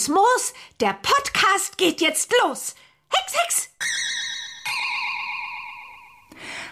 [0.00, 2.74] grünes Moos, der Podcast geht jetzt los.
[3.10, 3.70] Hex, Hex!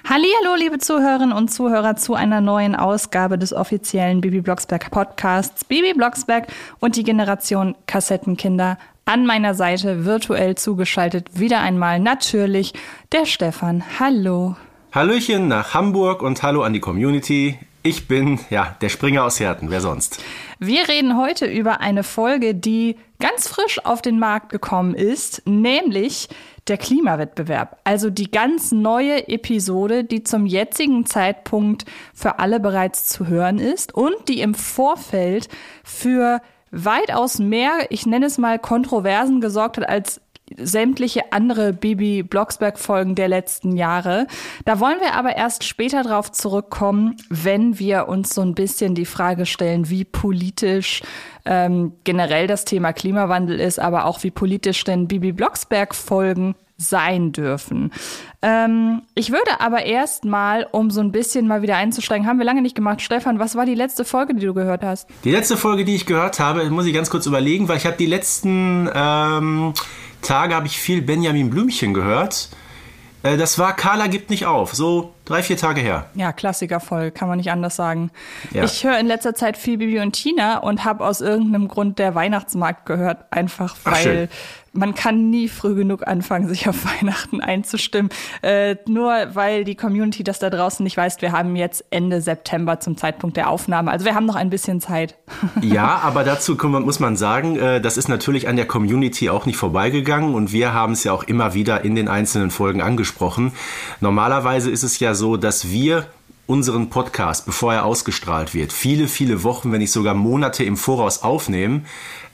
[0.09, 5.65] Hallo, liebe Zuhörerinnen und Zuhörer zu einer neuen Ausgabe des offiziellen Bibi Blocksberg Podcasts.
[5.65, 6.47] Bibi Blocksberg
[6.79, 8.79] und die Generation Kassettenkinder.
[9.05, 12.73] An meiner Seite virtuell zugeschaltet wieder einmal natürlich
[13.13, 13.83] der Stefan.
[13.99, 14.57] Hallo.
[14.93, 17.59] Hallöchen nach Hamburg und hallo an die Community.
[17.83, 19.71] Ich bin, ja, der Springer aus Herten.
[19.71, 20.21] Wer sonst?
[20.61, 26.29] Wir reden heute über eine Folge, die ganz frisch auf den Markt gekommen ist, nämlich
[26.67, 27.79] der Klimawettbewerb.
[27.85, 33.95] Also die ganz neue Episode, die zum jetzigen Zeitpunkt für alle bereits zu hören ist
[33.95, 35.49] und die im Vorfeld
[35.85, 36.41] für
[36.71, 40.21] weitaus mehr, ich nenne es mal Kontroversen gesorgt hat als
[40.57, 44.27] sämtliche andere Bibi Blocksberg Folgen der letzten Jahre.
[44.65, 49.07] Da wollen wir aber erst später drauf zurückkommen, wenn wir uns so ein bisschen die
[49.07, 51.03] Frage stellen, wie politisch
[51.45, 57.33] ähm, generell das Thema Klimawandel ist, aber auch wie politisch denn Bibi Blocksberg Folgen sein
[57.33, 57.93] dürfen.
[58.41, 62.45] Ähm, ich würde aber erst mal, um so ein bisschen mal wieder einzusteigen, haben wir
[62.45, 63.03] lange nicht gemacht.
[63.03, 65.09] Stefan, was war die letzte Folge, die du gehört hast?
[65.25, 67.97] Die letzte Folge, die ich gehört habe, muss ich ganz kurz überlegen, weil ich habe
[67.97, 69.75] die letzten ähm,
[70.23, 72.49] Tage habe ich viel Benjamin Blümchen gehört.
[73.23, 76.07] Äh, das war Carla gibt nicht auf, so drei, vier Tage her.
[76.15, 78.11] Ja, Klassiker voll, kann man nicht anders sagen.
[78.53, 78.65] Ja.
[78.65, 82.15] Ich höre in letzter Zeit viel Bibi und Tina und habe aus irgendeinem Grund der
[82.15, 84.29] Weihnachtsmarkt gehört, einfach weil
[84.73, 88.11] man kann nie früh genug anfangen, sich auf Weihnachten einzustimmen.
[88.43, 92.81] Äh, nur weil die Community das da draußen nicht weiß, wir haben jetzt Ende September
[92.81, 93.91] zum Zeitpunkt der Aufnahme.
[93.91, 95.17] Also wir haben noch ein bisschen Zeit.
[95.63, 99.57] ja, aber dazu muss man sagen, äh, das ist natürlich an der Community auch nicht
[99.57, 103.53] vorbeigegangen und wir haben es ja auch immer wieder in den einzelnen Folgen angesprochen.
[104.01, 106.07] Normalerweise ist es ja so, dass wir
[106.49, 111.23] unseren Podcast, bevor er ausgestrahlt wird, viele, viele Wochen, wenn nicht sogar Monate im Voraus
[111.23, 111.85] aufnehmen.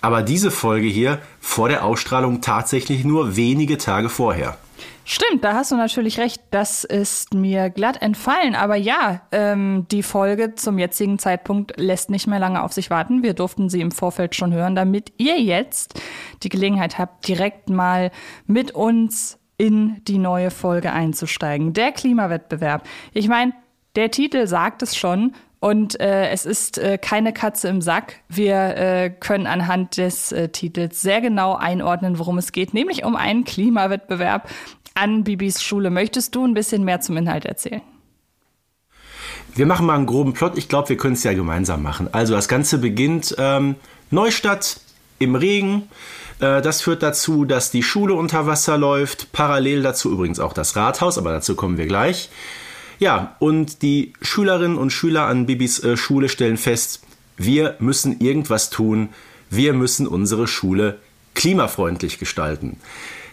[0.01, 4.57] Aber diese Folge hier vor der Ausstrahlung tatsächlich nur wenige Tage vorher.
[5.05, 6.41] Stimmt, da hast du natürlich recht.
[6.51, 8.55] Das ist mir glatt entfallen.
[8.55, 13.23] Aber ja, ähm, die Folge zum jetzigen Zeitpunkt lässt nicht mehr lange auf sich warten.
[13.23, 16.01] Wir durften sie im Vorfeld schon hören, damit ihr jetzt
[16.43, 18.13] die Gelegenheit habt, direkt mal
[18.47, 21.73] mit uns in die neue Folge einzusteigen.
[21.73, 22.87] Der Klimawettbewerb.
[23.13, 23.53] Ich meine,
[23.97, 25.35] der Titel sagt es schon.
[25.61, 28.17] Und äh, es ist äh, keine Katze im Sack.
[28.29, 33.17] Wir äh, können anhand des äh, Titels sehr genau einordnen, worum es geht, nämlich um
[33.17, 34.51] einen Klimawettbewerb
[34.93, 35.89] an Bibis Schule.
[35.89, 37.81] Möchtest du ein bisschen mehr zum Inhalt erzählen?
[39.55, 40.59] Wir machen mal einen groben Plot.
[40.59, 42.09] Ich glaube, wir können es ja gemeinsam machen.
[42.13, 43.77] Also das Ganze beginnt ähm,
[44.11, 44.81] Neustadt
[45.19, 45.89] im Regen.
[46.41, 49.33] Äh, das führt dazu, dass die Schule unter Wasser läuft.
[49.33, 52.29] Parallel dazu übrigens auch das Rathaus, aber dazu kommen wir gleich.
[52.99, 57.03] Ja, und die Schülerinnen und Schüler an Bibis äh, Schule stellen fest,
[57.37, 59.09] wir müssen irgendwas tun,
[59.51, 60.99] wir müssen unsere Schule
[61.35, 62.79] klimafreundlich gestalten.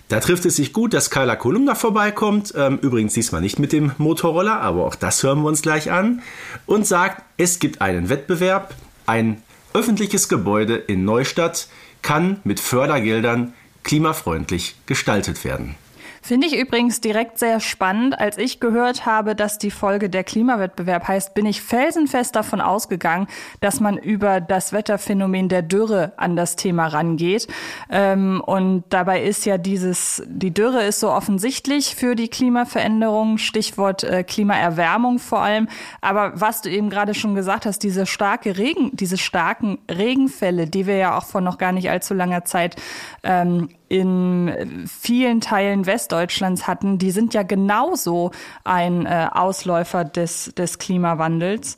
[0.09, 3.93] Da trifft es sich gut, dass Carla Kolumna vorbeikommt, ähm, übrigens diesmal nicht mit dem
[3.97, 6.21] Motorroller, aber auch das hören wir uns gleich an,
[6.65, 9.41] und sagt, es gibt einen Wettbewerb, ein
[9.73, 11.67] öffentliches Gebäude in Neustadt
[12.01, 15.75] kann mit Fördergeldern klimafreundlich gestaltet werden.
[16.23, 18.19] Finde ich übrigens direkt sehr spannend.
[18.19, 23.27] Als ich gehört habe, dass die Folge der Klimawettbewerb heißt, bin ich felsenfest davon ausgegangen,
[23.59, 27.47] dass man über das Wetterphänomen der Dürre an das Thema rangeht.
[27.89, 34.03] Ähm, und dabei ist ja dieses, die Dürre ist so offensichtlich für die Klimaveränderung, Stichwort
[34.03, 35.67] äh, Klimaerwärmung vor allem.
[36.01, 40.85] Aber was du eben gerade schon gesagt hast, diese starke Regen, diese starken Regenfälle, die
[40.85, 42.75] wir ja auch vor noch gar nicht allzu langer Zeit
[43.23, 48.31] ähm, in vielen Teilen Westdeutschlands hatten, die sind ja genauso
[48.63, 51.75] ein äh, Ausläufer des, des Klimawandels.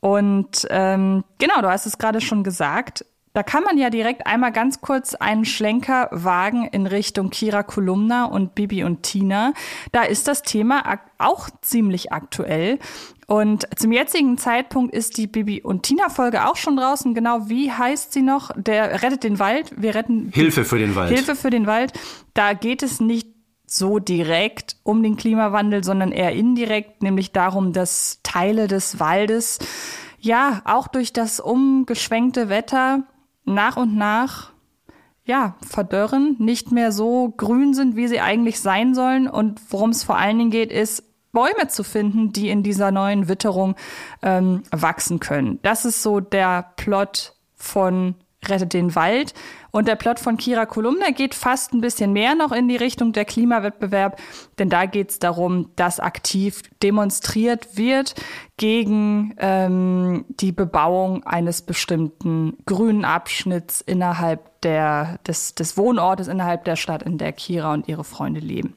[0.00, 4.52] Und ähm, genau, du hast es gerade schon gesagt, da kann man ja direkt einmal
[4.52, 9.52] ganz kurz einen Schlenker wagen in Richtung Kira Kolumna und Bibi und Tina.
[9.90, 12.78] Da ist das Thema auch ziemlich aktuell.
[13.26, 17.12] Und zum jetzigen Zeitpunkt ist die Bibi und Tina Folge auch schon draußen.
[17.12, 18.50] Genau wie heißt sie noch?
[18.56, 19.72] Der rettet den Wald.
[19.76, 21.12] Wir retten Hilfe für den Wald.
[21.12, 21.92] Hilfe für den Wald.
[22.34, 23.28] Da geht es nicht
[23.66, 29.58] so direkt um den Klimawandel, sondern eher indirekt, nämlich darum, dass Teile des Waldes
[30.20, 33.02] ja auch durch das umgeschwenkte Wetter
[33.44, 34.52] nach und nach
[35.24, 39.26] ja, verdörren, nicht mehr so grün sind, wie sie eigentlich sein sollen.
[39.26, 41.02] Und worum es vor allen Dingen geht, ist,
[41.36, 43.76] Bäume zu finden, die in dieser neuen Witterung
[44.22, 45.58] ähm, wachsen können.
[45.60, 48.14] Das ist so der Plot von
[48.48, 49.34] rettet den Wald.
[49.70, 53.12] Und der Plot von Kira Kolumna geht fast ein bisschen mehr noch in die Richtung
[53.12, 54.18] der Klimawettbewerb,
[54.58, 58.14] denn da geht es darum, dass aktiv demonstriert wird
[58.56, 66.76] gegen ähm, die Bebauung eines bestimmten grünen Abschnitts innerhalb der, des, des Wohnortes, innerhalb der
[66.76, 68.74] Stadt, in der Kira und ihre Freunde leben.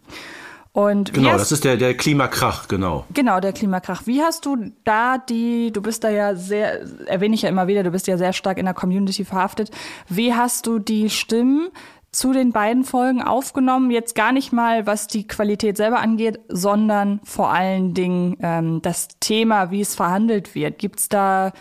[0.72, 3.06] Und genau, das ist der, der Klimakrach, genau.
[3.14, 4.04] Genau, der Klimakrach.
[4.06, 7.84] Wie hast du da die, du bist da ja sehr, erwähne ich ja immer wieder,
[7.84, 9.72] du bist ja sehr stark in der Community verhaftet.
[10.08, 11.70] Wie hast du die Stimmen
[12.12, 13.90] zu den beiden Folgen aufgenommen?
[13.90, 19.08] Jetzt gar nicht mal, was die Qualität selber angeht, sondern vor allen Dingen ähm, das
[19.20, 20.78] Thema, wie es verhandelt wird.
[20.78, 21.52] Gibt's da,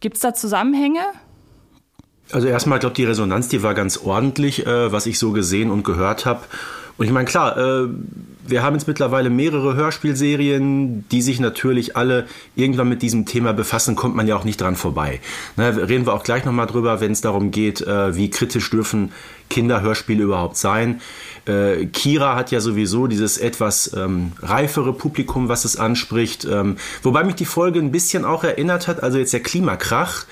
[0.00, 1.00] gibt's da Zusammenhänge?
[2.32, 5.70] Also erstmal, ich glaube, die Resonanz, die war ganz ordentlich, äh, was ich so gesehen
[5.70, 6.40] und gehört habe.
[6.98, 7.88] Und ich meine, klar, äh,
[8.48, 13.94] wir haben jetzt mittlerweile mehrere Hörspielserien, die sich natürlich alle irgendwann mit diesem Thema befassen,
[13.94, 15.20] kommt man ja auch nicht dran vorbei.
[15.56, 19.12] Ne, reden wir auch gleich nochmal drüber, wenn es darum geht, äh, wie kritisch dürfen
[19.50, 21.00] Kinderhörspiele überhaupt sein.
[21.46, 26.44] Äh, Kira hat ja sowieso dieses etwas ähm, reifere Publikum, was es anspricht.
[26.44, 30.24] Ähm, wobei mich die Folge ein bisschen auch erinnert hat, also jetzt der Klimakrach.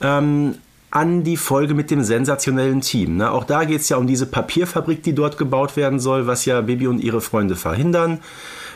[0.00, 0.54] Ähm,
[0.92, 3.16] an die Folge mit dem sensationellen Team.
[3.16, 3.30] Ne?
[3.30, 6.60] Auch da geht es ja um diese Papierfabrik, die dort gebaut werden soll, was ja
[6.60, 8.20] Bibi und ihre Freunde verhindern.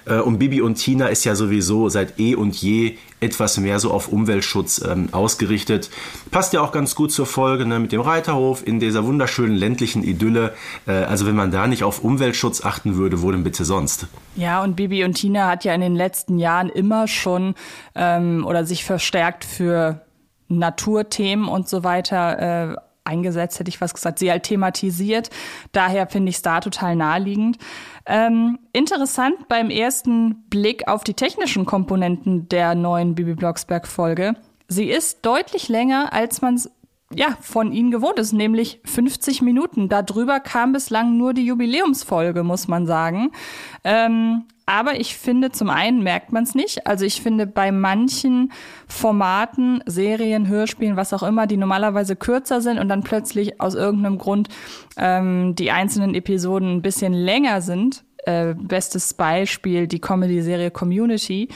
[0.07, 3.91] Äh, und Bibi und Tina ist ja sowieso seit eh und je etwas mehr so
[3.91, 5.91] auf Umweltschutz ähm, ausgerichtet.
[6.31, 7.79] Passt ja auch ganz gut zur Folge ne?
[7.81, 10.55] mit dem Reiterhof in dieser wunderschönen ländlichen Idylle.
[10.87, 14.07] Äh, also wenn man da nicht auf Umweltschutz achten würde, wo denn bitte sonst?
[14.37, 17.55] Ja, und Bibi und Tina hat ja in den letzten Jahren immer schon
[17.95, 20.01] ähm, oder sich verstärkt für
[20.49, 22.77] Naturthemen und so weiter äh,
[23.07, 25.31] eingesetzt, hätte ich was gesagt, sie halt thematisiert.
[25.73, 27.59] Daher finde ich es da total naheliegend.
[28.05, 34.35] Ähm, interessant beim ersten Blick auf die technischen Komponenten der neuen Bibi Blocksberg-Folge.
[34.69, 36.71] Sie ist deutlich länger, als man es
[37.15, 39.89] ja, von ihnen gewohnt ist, nämlich 50 Minuten.
[39.89, 43.31] Darüber kam bislang nur die Jubiläumsfolge, muss man sagen.
[43.85, 46.89] Ähm, aber ich finde, zum einen merkt man es nicht.
[46.89, 48.53] Also ich finde, bei manchen
[48.89, 54.19] Formaten, Serien, Hörspielen, was auch immer, die normalerweise kürzer sind und dann plötzlich aus irgendeinem
[54.19, 54.49] Grund
[54.97, 61.49] ähm, die einzelnen Episoden ein bisschen länger sind, äh, bestes Beispiel die Comedy-Serie Community.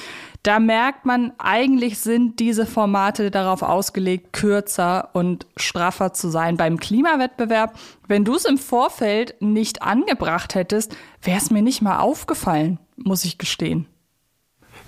[0.42, 6.56] Da merkt man, eigentlich sind diese Formate darauf ausgelegt, kürzer und straffer zu sein.
[6.56, 7.78] Beim Klimawettbewerb,
[8.08, 13.24] wenn du es im Vorfeld nicht angebracht hättest, wäre es mir nicht mal aufgefallen muss
[13.24, 13.86] ich gestehen.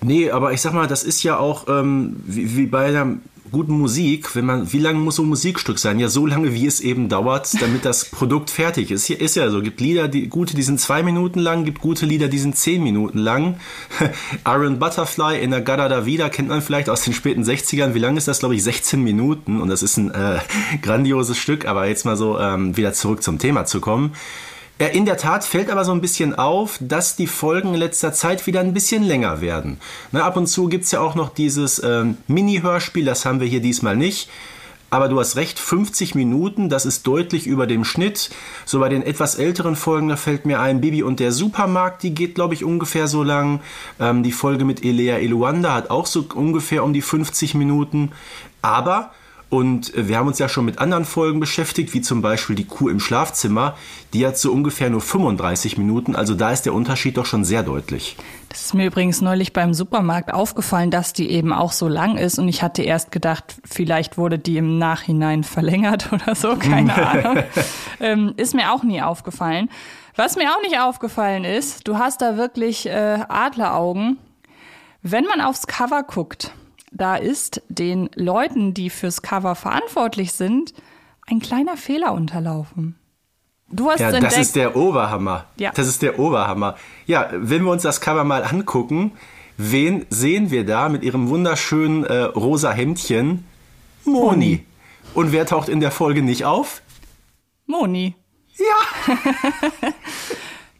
[0.01, 3.17] Nee, aber ich sag mal, das ist ja auch ähm, wie, wie bei einer
[3.53, 5.99] guten Musik, wenn man, wie lange muss so ein Musikstück sein?
[5.99, 9.05] Ja, so lange, wie es eben dauert, damit das Produkt fertig ist.
[9.05, 12.05] Hier ist ja so, gibt Lieder, die gute, die sind zwei Minuten lang, gibt gute
[12.05, 13.55] Lieder, die sind zehn Minuten lang.
[14.45, 17.93] Iron Butterfly in der Gada da Vida kennt man vielleicht aus den späten 60ern.
[17.93, 18.39] Wie lang ist das?
[18.39, 19.61] Glaube ich, 16 Minuten.
[19.61, 20.39] Und das ist ein äh,
[20.81, 21.65] grandioses Stück.
[21.65, 24.13] Aber jetzt mal so ähm, wieder zurück zum Thema zu kommen.
[24.83, 28.11] Ja, in der Tat fällt aber so ein bisschen auf, dass die Folgen in letzter
[28.11, 29.77] Zeit wieder ein bisschen länger werden.
[30.11, 33.47] Na, ab und zu gibt es ja auch noch dieses ähm, Mini-Hörspiel, das haben wir
[33.47, 34.29] hier diesmal nicht.
[34.89, 38.29] Aber du hast recht, 50 Minuten, das ist deutlich über dem Schnitt.
[38.65, 42.13] So bei den etwas älteren Folgen, da fällt mir ein, Bibi und der Supermarkt, die
[42.13, 43.61] geht, glaube ich, ungefähr so lang.
[44.01, 48.11] Ähm, die Folge mit Elea Eluanda hat auch so ungefähr um die 50 Minuten.
[48.61, 49.13] Aber
[49.53, 52.89] und wir haben uns ja schon mit anderen Folgen beschäftigt, wie zum Beispiel die Kuh
[52.89, 53.75] im Schlafzimmer.
[54.11, 56.15] Die hat so ungefähr nur 35 Minuten.
[56.15, 58.17] Also da ist der Unterschied doch schon sehr deutlich.
[58.49, 62.39] Das ist mir übrigens neulich beim Supermarkt aufgefallen, dass die eben auch so lang ist.
[62.39, 66.55] Und ich hatte erst gedacht, vielleicht wurde die im Nachhinein verlängert oder so.
[66.55, 67.43] Keine Ahnung.
[67.99, 69.69] ähm, ist mir auch nie aufgefallen.
[70.15, 74.17] Was mir auch nicht aufgefallen ist, du hast da wirklich äh, Adleraugen.
[75.03, 76.53] Wenn man aufs Cover guckt,
[76.93, 80.73] da ist den Leuten, die fürs Cover verantwortlich sind,
[81.27, 82.95] ein kleiner Fehler unterlaufen.
[83.69, 85.45] Du hast ja, entdeckt, das ist der Oberhammer.
[85.57, 85.71] Ja.
[85.73, 86.75] Das ist der Oberhammer.
[87.07, 89.13] Ja, wenn wir uns das Cover mal angucken,
[89.57, 93.45] wen sehen wir da mit ihrem wunderschönen äh, rosa Hemdchen?
[94.05, 94.25] Moni.
[94.27, 94.65] Moni.
[95.15, 96.81] Und wer taucht in der Folge nicht auf?
[97.65, 98.15] Moni.
[98.57, 99.15] Ja.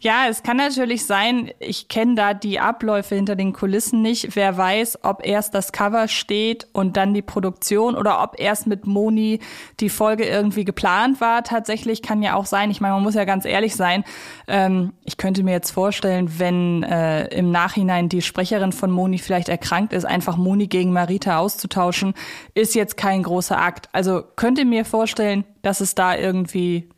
[0.04, 4.36] Ja, es kann natürlich sein, ich kenne da die Abläufe hinter den Kulissen nicht.
[4.36, 8.86] Wer weiß, ob erst das Cover steht und dann die Produktion oder ob erst mit
[8.86, 9.40] Moni
[9.80, 11.42] die Folge irgendwie geplant war.
[11.42, 14.04] Tatsächlich kann ja auch sein, ich meine, man muss ja ganz ehrlich sein,
[14.46, 19.48] ähm, ich könnte mir jetzt vorstellen, wenn äh, im Nachhinein die Sprecherin von Moni vielleicht
[19.48, 22.12] erkrankt ist, einfach Moni gegen Marita auszutauschen,
[22.52, 23.88] ist jetzt kein großer Akt.
[23.92, 26.90] Also könnte mir vorstellen, dass es da irgendwie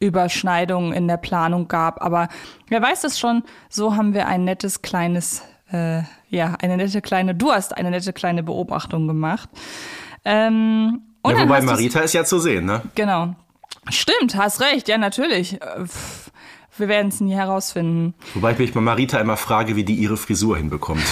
[0.00, 2.02] Überschneidungen in der Planung gab.
[2.02, 2.28] Aber
[2.68, 7.34] wer weiß das schon, so haben wir ein nettes kleines, äh, ja, eine nette kleine,
[7.34, 9.48] du hast eine nette kleine Beobachtung gemacht.
[10.24, 12.82] Ähm, Ja, wobei Marita ist ja zu sehen, ne?
[12.94, 13.34] Genau.
[13.90, 15.60] Stimmt, hast recht, ja, natürlich.
[15.60, 16.30] Äh, pff,
[16.78, 18.14] Wir werden es nie herausfinden.
[18.34, 21.04] Wobei ich mich bei Marita immer frage, wie die ihre Frisur hinbekommt.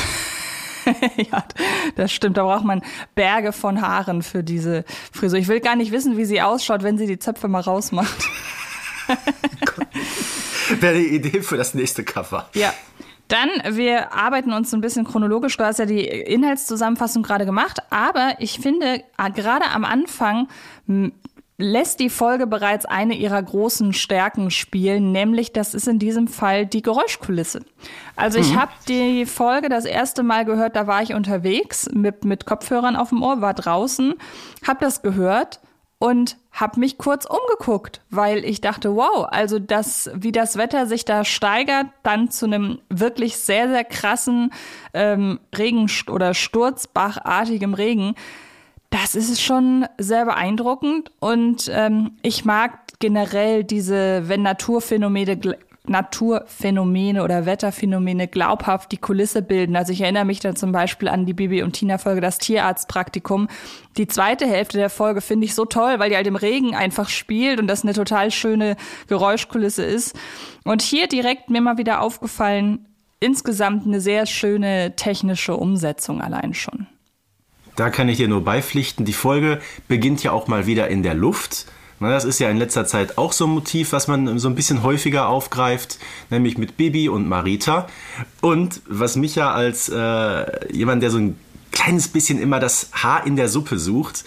[1.17, 1.45] ja,
[1.95, 2.37] das stimmt.
[2.37, 2.83] Da braucht man
[3.15, 5.39] Berge von Haaren für diese Frisur.
[5.39, 8.17] Ich will gar nicht wissen, wie sie ausschaut, wenn sie die Zöpfe mal rausmacht.
[10.81, 12.49] Wäre eine Idee für das nächste Cover.
[12.55, 12.73] Ja.
[13.29, 15.57] Dann, wir arbeiten uns ein bisschen chronologisch.
[15.57, 20.49] Du hast ja die Inhaltszusammenfassung gerade gemacht, aber ich finde, ah, gerade am Anfang
[21.57, 26.67] lässt die Folge bereits eine ihrer großen Stärken spielen, nämlich das ist in diesem Fall
[26.67, 27.65] die Geräuschkulisse.
[28.17, 32.47] Also ich habe die Folge das erste Mal gehört, da war ich unterwegs mit, mit
[32.47, 34.15] Kopfhörern auf dem Ohr, war draußen,
[34.67, 35.61] habe das gehört
[36.03, 41.05] und habe mich kurz umgeguckt, weil ich dachte, wow, also das, wie das Wetter sich
[41.05, 44.53] da steigert, dann zu einem wirklich sehr, sehr krassen
[44.95, 48.17] ähm, Regen- oder Sturzbachartigem Regen,
[48.91, 51.13] das ist schon sehr beeindruckend.
[51.21, 55.39] Und ähm, ich mag generell diese, wenn Naturphänomene
[55.89, 59.75] Naturphänomene oder Wetterphänomene glaubhaft die Kulisse bilden.
[59.75, 63.49] Also ich erinnere mich dann zum Beispiel an die Bibi und Tina Folge, das Tierarztpraktikum.
[63.97, 67.09] Die zweite Hälfte der Folge finde ich so toll, weil die halt im Regen einfach
[67.09, 68.77] spielt und das eine total schöne
[69.09, 70.17] Geräuschkulisse ist.
[70.65, 72.87] Und hier direkt mir mal wieder aufgefallen,
[73.19, 76.87] insgesamt eine sehr schöne technische Umsetzung allein schon.
[77.75, 79.05] Da kann ich dir nur beipflichten.
[79.05, 81.67] Die Folge beginnt ja auch mal wieder in der Luft.
[82.03, 84.57] Na, Das ist ja in letzter Zeit auch so ein Motiv, was man so ein
[84.57, 85.99] bisschen häufiger aufgreift,
[86.31, 87.87] nämlich mit Bibi und Marita.
[88.41, 91.39] Und was mich ja als äh, jemand, der so ein
[91.71, 94.25] kleines bisschen immer das Haar in der Suppe sucht,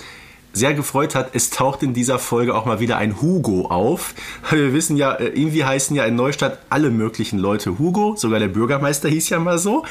[0.54, 4.16] sehr gefreut hat, es taucht in dieser Folge auch mal wieder ein Hugo auf.
[4.50, 8.48] Wir wissen ja, äh, irgendwie heißen ja in Neustadt alle möglichen Leute Hugo, sogar der
[8.48, 9.84] Bürgermeister hieß ja mal so.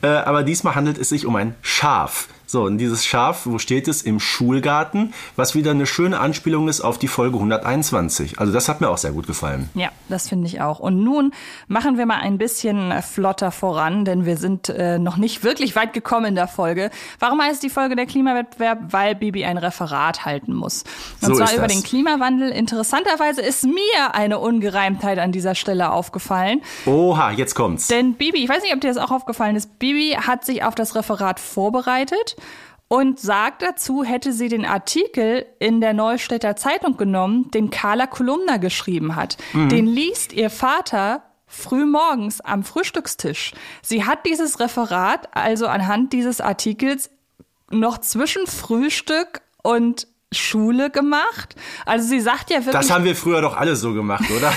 [0.00, 2.28] Äh, Aber diesmal handelt es sich um ein Schaf.
[2.50, 4.00] So, und dieses Schaf, wo steht es?
[4.00, 8.38] Im Schulgarten, was wieder eine schöne Anspielung ist auf die Folge 121.
[8.38, 9.68] Also das hat mir auch sehr gut gefallen.
[9.74, 10.80] Ja, das finde ich auch.
[10.80, 11.34] Und nun
[11.66, 15.92] machen wir mal ein bisschen flotter voran, denn wir sind äh, noch nicht wirklich weit
[15.92, 16.88] gekommen in der Folge.
[17.18, 18.94] Warum heißt die Folge der Klimawettbewerb?
[18.94, 20.84] Weil Bibi ein Referat halten muss.
[21.20, 22.48] Und So zwar über den Klimawandel.
[22.48, 26.62] Interessanterweise ist mir eine Ungereimtheit an dieser Stelle aufgefallen.
[26.86, 27.88] Oha, jetzt kommt's.
[27.88, 30.74] Denn Bibi, ich weiß nicht, ob dir das auch aufgefallen ist, Bibi hat sich auf
[30.74, 32.36] das Referat vorbereitet
[32.88, 38.56] und sagt dazu, hätte sie den Artikel in der Neustädter Zeitung genommen, den Carla Kolumna
[38.56, 39.36] geschrieben hat.
[39.70, 43.52] Den liest ihr Vater früh morgens am Frühstückstisch.
[43.82, 47.10] Sie hat dieses Referat also anhand dieses Artikels
[47.70, 51.54] noch zwischen Frühstück und Schule gemacht.
[51.86, 54.52] Also sie sagt ja wirklich Das haben wir früher doch alle so gemacht, oder?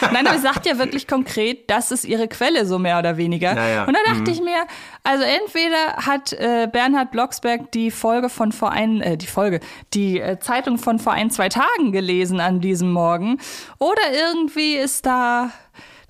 [0.12, 3.54] Nein, aber sie sagt ja wirklich konkret, das ist ihre Quelle, so mehr oder weniger.
[3.56, 3.84] Ja, ja.
[3.84, 4.66] Und da dachte ich mir,
[5.04, 9.60] also entweder hat äh, Bernhard Blocksberg die Folge von vor ein, äh, die Folge,
[9.94, 13.38] die äh, Zeitung von vor ein, zwei Tagen gelesen an diesem Morgen.
[13.78, 15.50] Oder irgendwie ist da,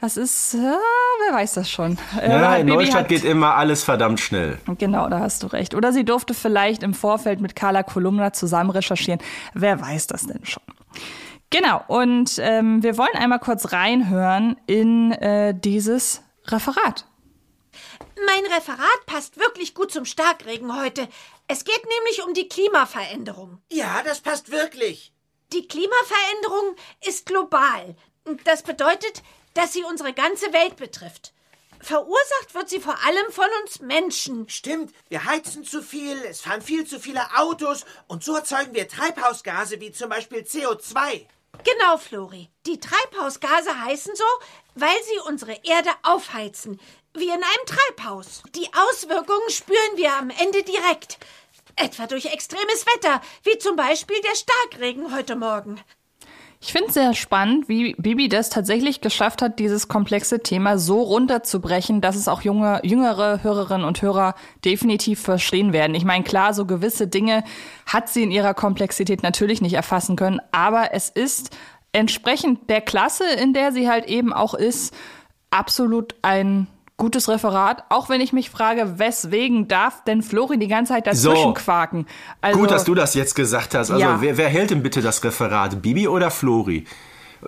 [0.00, 1.98] das ist, äh, wer weiß das schon.
[2.20, 4.58] Äh, ja, in Bibi Neustadt hat- geht immer alles verdammt schnell.
[4.78, 5.74] Genau, da hast du recht.
[5.74, 9.20] Oder sie durfte vielleicht im Vorfeld mit Carla Kolumna zusammen recherchieren.
[9.54, 10.62] Wer weiß das denn schon?
[11.50, 17.06] Genau, und ähm, wir wollen einmal kurz reinhören in äh, dieses Referat.
[18.26, 21.06] Mein Referat passt wirklich gut zum Starkregen heute.
[21.48, 23.58] Es geht nämlich um die Klimaveränderung.
[23.70, 25.12] Ja, das passt wirklich.
[25.52, 26.74] Die Klimaveränderung
[27.06, 27.94] ist global.
[28.44, 29.22] Das bedeutet,
[29.56, 31.32] dass sie unsere ganze Welt betrifft.
[31.80, 34.48] Verursacht wird sie vor allem von uns Menschen.
[34.48, 38.88] Stimmt, wir heizen zu viel, es fahren viel zu viele Autos und so erzeugen wir
[38.88, 41.26] Treibhausgase wie zum Beispiel CO2.
[41.64, 42.50] Genau, Flori.
[42.66, 44.24] Die Treibhausgase heißen so,
[44.74, 46.80] weil sie unsere Erde aufheizen.
[47.14, 48.42] Wie in einem Treibhaus.
[48.54, 51.18] Die Auswirkungen spüren wir am Ende direkt.
[51.76, 55.80] Etwa durch extremes Wetter, wie zum Beispiel der Starkregen heute Morgen.
[56.60, 61.02] Ich finde es sehr spannend, wie Bibi das tatsächlich geschafft hat, dieses komplexe Thema so
[61.02, 64.34] runterzubrechen, dass es auch junge, jüngere Hörerinnen und Hörer
[64.64, 65.94] definitiv verstehen werden.
[65.94, 67.44] Ich meine, klar, so gewisse Dinge
[67.84, 71.54] hat sie in ihrer Komplexität natürlich nicht erfassen können, aber es ist
[71.92, 74.94] entsprechend der Klasse, in der sie halt eben auch ist,
[75.50, 80.94] absolut ein gutes Referat, auch wenn ich mich frage, weswegen darf denn Flori die ganze
[80.94, 81.52] Zeit dazwischen So.
[81.52, 82.06] quaken?
[82.40, 83.90] Also, Gut, dass du das jetzt gesagt hast.
[83.90, 84.20] Also, Ja.
[84.20, 85.82] wer, wer hält denn bitte das Referat?
[85.82, 86.86] Bibi oder Flori?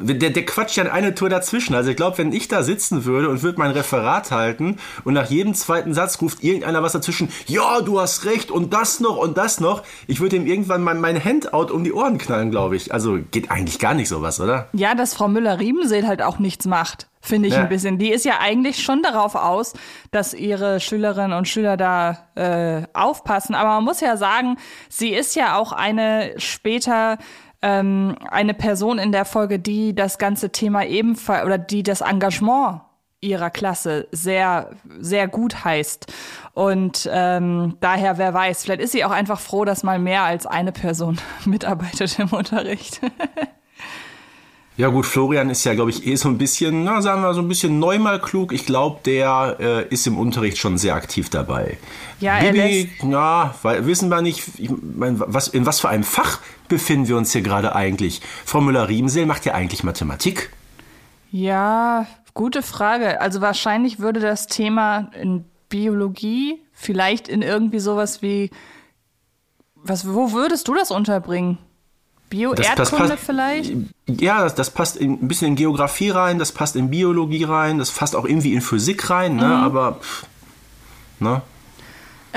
[0.00, 1.74] Der, der quatscht ja eine Tour dazwischen.
[1.74, 5.30] Also ich glaube, wenn ich da sitzen würde und würde mein Referat halten und nach
[5.30, 9.36] jedem zweiten Satz ruft irgendeiner was dazwischen, ja, du hast recht und das noch und
[9.36, 12.92] das noch, ich würde ihm irgendwann mein, mein Handout um die Ohren knallen, glaube ich.
[12.92, 14.68] Also geht eigentlich gar nicht sowas, oder?
[14.72, 17.60] Ja, dass Frau Müller-Riebenseel halt auch nichts macht finde ich ja.
[17.60, 17.98] ein bisschen.
[17.98, 19.74] Die ist ja eigentlich schon darauf aus,
[20.10, 23.54] dass ihre Schülerinnen und Schüler da äh, aufpassen.
[23.54, 24.56] Aber man muss ja sagen,
[24.88, 27.18] sie ist ja auch eine später
[27.62, 32.82] ähm, eine Person in der Folge, die das ganze Thema ebenfalls oder die das Engagement
[33.20, 36.12] ihrer Klasse sehr, sehr gut heißt.
[36.52, 40.46] Und ähm, daher, wer weiß, vielleicht ist sie auch einfach froh, dass mal mehr als
[40.46, 43.00] eine Person mitarbeitet im Unterricht.
[44.78, 47.40] Ja gut, Florian ist ja, glaube ich, eh so ein bisschen, na, sagen wir so
[47.40, 48.52] ein bisschen neu mal klug.
[48.52, 51.78] Ich glaube, der äh, ist im Unterricht schon sehr aktiv dabei.
[52.20, 56.04] Ja, Bibi, er ja, weil, wissen wir nicht, ich mein, was, in was für einem
[56.04, 58.20] Fach befinden wir uns hier gerade eigentlich?
[58.44, 60.52] Frau Müller-Riemseel macht ja eigentlich Mathematik.
[61.32, 63.20] Ja, gute Frage.
[63.20, 68.50] Also wahrscheinlich würde das Thema in Biologie vielleicht in irgendwie sowas wie,
[69.75, 71.58] was, wo würdest du das unterbringen?
[72.30, 73.73] Bio-Erdkunde vielleicht?
[74.06, 77.78] Ja, das, das passt in, ein bisschen in Geografie rein, das passt in Biologie rein,
[77.78, 79.47] das passt auch irgendwie in Physik rein, ne?
[79.47, 79.52] Mhm.
[79.52, 80.00] aber
[81.20, 81.42] ne?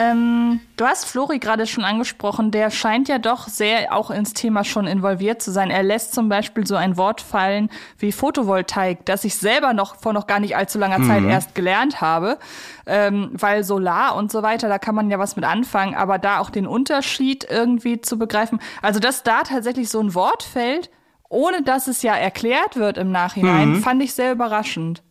[0.01, 4.63] Ähm, du hast Flori gerade schon angesprochen, der scheint ja doch sehr auch ins Thema
[4.63, 5.69] schon involviert zu sein.
[5.69, 10.13] Er lässt zum Beispiel so ein Wort fallen wie Photovoltaik, das ich selber noch vor
[10.13, 11.07] noch gar nicht allzu langer mhm.
[11.07, 12.39] Zeit erst gelernt habe,
[12.87, 16.39] ähm, weil Solar und so weiter, da kann man ja was mit anfangen, aber da
[16.39, 18.59] auch den Unterschied irgendwie zu begreifen.
[18.81, 20.89] Also, dass da tatsächlich so ein Wort fällt,
[21.29, 23.83] ohne dass es ja erklärt wird im Nachhinein, mhm.
[23.83, 25.03] fand ich sehr überraschend.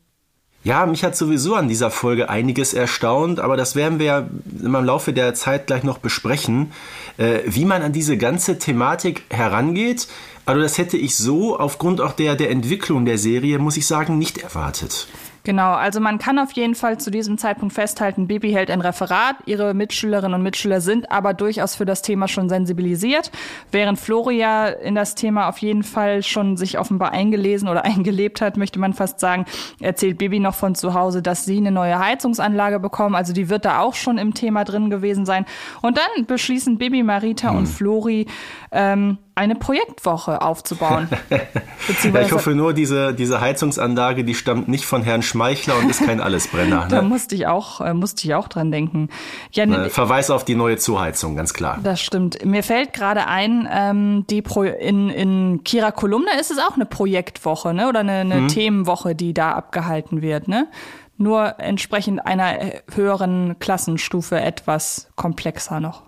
[0.63, 4.29] Ja, mich hat sowieso an dieser Folge einiges erstaunt, aber das werden wir ja
[4.63, 6.73] im Laufe der Zeit gleich noch besprechen,
[7.17, 10.07] äh, wie man an diese ganze Thematik herangeht.
[10.45, 14.19] Also das hätte ich so aufgrund auch der, der Entwicklung der Serie, muss ich sagen,
[14.19, 15.09] nicht erwartet.
[15.43, 19.37] Genau, also man kann auf jeden Fall zu diesem Zeitpunkt festhalten, Bibi hält ein Referat,
[19.47, 23.31] ihre Mitschülerinnen und Mitschüler sind aber durchaus für das Thema schon sensibilisiert,
[23.73, 28.57] während Floria in das Thema auf jeden Fall schon sich offenbar eingelesen oder eingelebt hat,
[28.57, 29.47] möchte man fast sagen,
[29.81, 33.65] erzählt Bibi noch von zu Hause, dass sie eine neue Heizungsanlage bekommen, also die wird
[33.65, 35.47] da auch schon im Thema drin gewesen sein.
[35.81, 37.57] Und dann beschließen Bibi, Marita hm.
[37.57, 38.27] und Flori,
[38.73, 41.09] ähm, eine Projektwoche aufzubauen.
[41.31, 46.05] ja, ich hoffe nur, diese, diese Heizungsanlage, die stammt nicht von Herrn Schmeichler und ist
[46.05, 46.87] kein Allesbrenner.
[46.91, 47.09] da ne?
[47.09, 49.09] musste ich auch, äh, musste ich auch dran denken.
[49.53, 51.79] Ja, ne, Verweis auf die neue Zuheizung, ganz klar.
[51.83, 52.45] Das stimmt.
[52.45, 56.87] Mir fällt gerade ein, ähm, die Pro in, in Kira Kolumna ist es auch eine
[56.87, 57.89] Projektwoche, ne?
[57.89, 58.49] Oder eine, eine mhm.
[58.49, 60.69] Themenwoche, die da abgehalten wird, ne?
[61.17, 66.05] Nur entsprechend einer äh, höheren Klassenstufe etwas komplexer noch.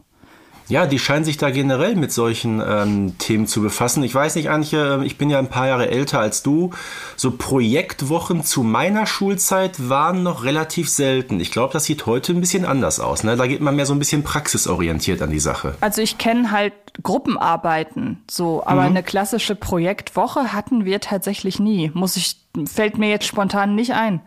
[0.73, 4.03] Ja, die scheinen sich da generell mit solchen ähm, Themen zu befassen.
[4.05, 6.71] Ich weiß nicht, Antje, ähm, ich bin ja ein paar Jahre älter als du.
[7.15, 11.41] So Projektwochen zu meiner Schulzeit waren noch relativ selten.
[11.41, 13.23] Ich glaube, das sieht heute ein bisschen anders aus.
[13.23, 13.37] Ne?
[13.37, 15.75] Da geht man mehr so ein bisschen praxisorientiert an die Sache.
[15.83, 18.87] Also ich kenne halt Gruppenarbeiten so, aber mhm.
[18.87, 21.91] eine klassische Projektwoche hatten wir tatsächlich nie.
[21.93, 24.23] Muss ich, fällt mir jetzt spontan nicht ein.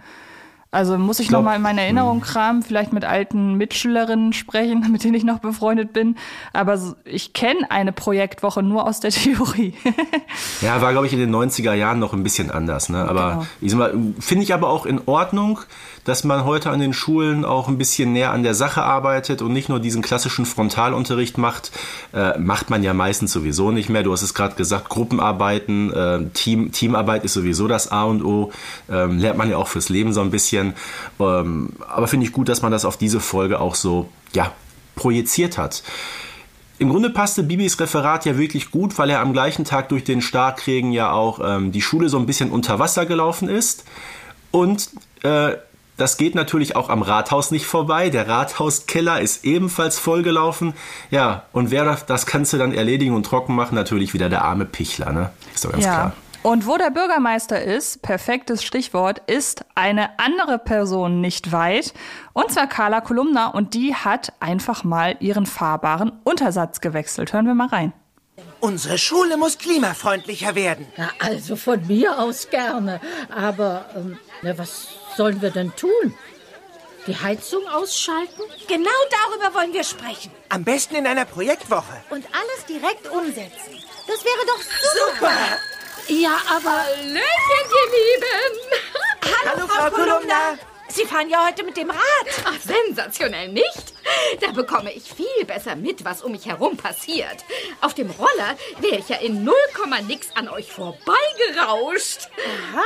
[0.72, 2.24] Also muss ich, ich nochmal in meine Erinnerung hm.
[2.24, 6.18] kramen, vielleicht mit alten Mitschülerinnen sprechen, mit denen ich noch befreundet bin.
[6.54, 9.74] Aber ich kenne eine Projektwoche nur aus der Theorie.
[10.62, 12.90] ja, war, glaube ich, in den 90er Jahren noch ein bisschen anders.
[12.90, 13.08] Ne?
[13.08, 13.90] Aber genau.
[14.20, 15.62] finde ich aber auch in Ordnung
[16.06, 19.52] dass man heute an den Schulen auch ein bisschen näher an der Sache arbeitet und
[19.52, 21.72] nicht nur diesen klassischen Frontalunterricht macht.
[22.14, 24.04] Äh, macht man ja meistens sowieso nicht mehr.
[24.04, 28.52] Du hast es gerade gesagt, Gruppenarbeiten, äh, Team, Teamarbeit ist sowieso das A und O.
[28.90, 30.65] Ähm, lernt man ja auch fürs Leben so ein bisschen.
[31.20, 34.52] Ähm, aber finde ich gut, dass man das auf diese Folge auch so, ja,
[34.96, 35.84] projiziert hat.
[36.78, 40.22] Im Grunde passte Bibis Referat ja wirklich gut, weil er am gleichen Tag durch den
[40.22, 43.86] Starkregen ja auch ähm, die Schule so ein bisschen unter Wasser gelaufen ist.
[44.52, 44.90] Und
[45.24, 45.56] äh,
[45.98, 48.10] das geht natürlich auch am Rathaus nicht vorbei.
[48.10, 50.74] Der Rathauskeller ist ebenfalls vollgelaufen.
[51.10, 53.76] Ja, und wer das Ganze dann erledigen und trocken machen?
[53.76, 55.30] Natürlich wieder der arme Pichler, ne?
[55.54, 55.94] Ist doch ganz ja.
[55.94, 56.14] klar.
[56.46, 61.92] Und wo der Bürgermeister ist, perfektes Stichwort, ist eine andere Person nicht weit.
[62.34, 63.48] Und zwar Carla Kolumna.
[63.48, 67.34] Und die hat einfach mal ihren fahrbaren Untersatz gewechselt.
[67.34, 67.94] Hören wir mal rein.
[68.60, 70.86] Unsere Schule muss klimafreundlicher werden.
[70.98, 73.02] Na, also von mir aus gerne.
[73.36, 76.14] Aber ähm, na, was sollen wir denn tun?
[77.08, 78.44] Die Heizung ausschalten?
[78.68, 80.32] Genau darüber wollen wir sprechen.
[80.50, 82.04] Am besten in einer Projektwoche.
[82.12, 83.82] Und alles direkt umsetzen.
[84.08, 85.32] Das wäre doch super.
[85.32, 85.75] super.
[86.08, 86.84] Ja, aber...
[86.84, 88.60] Hallöchen, ihr Lieben.
[89.24, 90.58] Hallo, Hallo Frau, Frau Kolumna.
[90.88, 92.00] Sie fahren ja heute mit dem Rad.
[92.46, 93.94] Ach, sensationell, nicht?
[94.40, 97.44] Da bekomme ich viel besser mit, was um mich herum passiert.
[97.82, 99.54] Auf dem Roller wäre ich ja in 0,
[100.08, 102.30] nix an euch vorbeigerauscht.
[102.74, 102.84] Aha.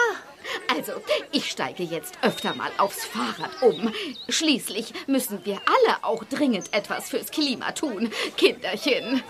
[0.74, 0.94] Also,
[1.32, 3.94] ich steige jetzt öfter mal aufs Fahrrad um.
[4.30, 9.24] Schließlich müssen wir alle auch dringend etwas fürs Klima tun, Kinderchen.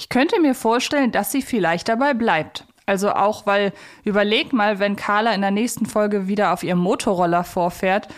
[0.00, 2.64] Ich könnte mir vorstellen, dass sie vielleicht dabei bleibt.
[2.86, 7.44] Also auch, weil überleg mal, wenn Carla in der nächsten Folge wieder auf ihrem Motorroller
[7.44, 8.08] vorfährt,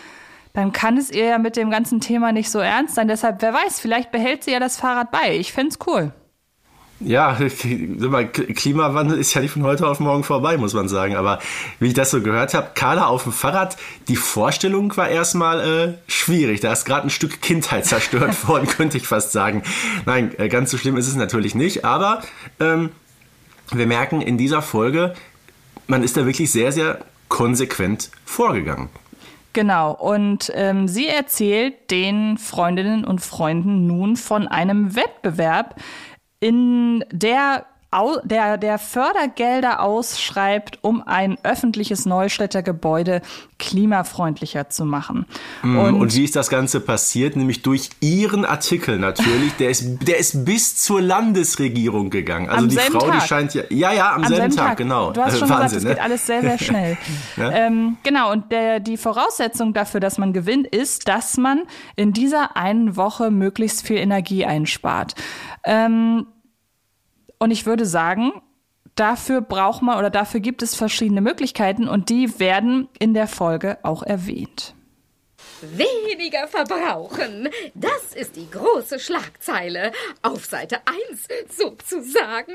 [0.53, 3.09] dann kann es ihr ja mit dem ganzen Thema nicht so ernst sein.
[3.09, 5.35] Deshalb, wer weiß, vielleicht behält sie ja das Fahrrad bei.
[5.35, 6.13] Ich fände cool.
[6.99, 7.35] Ja,
[8.55, 11.15] Klimawandel ist ja nicht von heute auf morgen vorbei, muss man sagen.
[11.15, 11.39] Aber
[11.79, 13.77] wie ich das so gehört habe, Carla auf dem Fahrrad,
[14.07, 16.61] die Vorstellung war erstmal äh, schwierig.
[16.61, 19.63] Da ist gerade ein Stück Kindheit zerstört worden, könnte ich fast sagen.
[20.05, 21.83] Nein, äh, ganz so schlimm ist es natürlich nicht.
[21.83, 22.21] Aber
[22.59, 22.91] ähm,
[23.71, 25.13] wir merken in dieser Folge,
[25.87, 28.89] man ist da wirklich sehr, sehr konsequent vorgegangen.
[29.53, 35.75] Genau, und ähm, sie erzählt den Freundinnen und Freunden nun von einem Wettbewerb,
[36.43, 37.65] in der
[38.23, 43.21] der, der Fördergelder ausschreibt, um ein öffentliches Neustädter-Gebäude
[43.59, 45.25] klimafreundlicher zu machen.
[45.61, 47.35] Mm, und, und, wie ist das Ganze passiert?
[47.35, 49.53] Nämlich durch Ihren Artikel natürlich.
[49.53, 52.49] Der ist, der ist bis zur Landesregierung gegangen.
[52.49, 53.21] Also die Frau, Tag.
[53.21, 53.63] die scheint ja.
[53.69, 55.11] Ja, ja, am, am selben, Tag, Tag, genau.
[55.11, 55.89] Du hast schon Wahnsinn, gesagt, es ne?
[55.91, 56.97] geht alles sehr, sehr schnell.
[57.37, 57.51] ja?
[57.51, 61.61] ähm, genau, und der, die Voraussetzung dafür, dass man gewinnt, ist, dass man
[61.95, 65.15] in dieser einen Woche möglichst viel Energie einspart.
[65.63, 66.27] Ähm,
[67.43, 68.41] und ich würde sagen,
[68.95, 73.79] dafür braucht man oder dafür gibt es verschiedene Möglichkeiten und die werden in der Folge
[73.83, 74.73] auch erwähnt.
[75.59, 77.49] Weniger verbrauchen.
[77.73, 79.91] Das ist die große Schlagzeile.
[80.21, 80.79] Auf Seite
[81.11, 82.53] 1 sozusagen.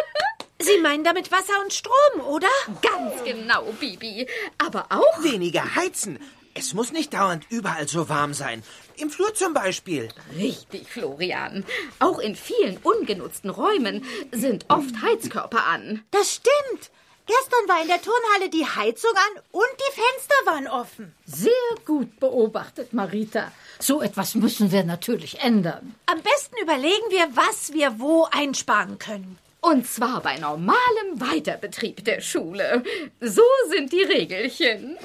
[0.58, 2.48] Sie meinen damit Wasser und Strom, oder?
[2.82, 4.26] Ganz genau, Bibi.
[4.58, 5.22] Aber auch.
[5.22, 6.18] Weniger heizen.
[6.58, 8.62] Es muss nicht dauernd überall so warm sein.
[8.96, 10.08] Im Flur zum Beispiel.
[10.34, 11.64] Richtig, Florian.
[11.98, 16.02] Auch in vielen ungenutzten Räumen sind oft Heizkörper an.
[16.12, 16.90] Das stimmt.
[17.26, 21.12] Gestern war in der Turnhalle die Heizung an und die Fenster waren offen.
[21.26, 21.50] Sehr
[21.84, 23.52] gut beobachtet, Marita.
[23.78, 25.94] So etwas müssen wir natürlich ändern.
[26.06, 29.38] Am besten überlegen wir, was wir wo einsparen können.
[29.68, 30.76] Und zwar bei normalem
[31.14, 32.84] Weiterbetrieb der Schule.
[33.20, 34.96] So sind die Regelchen.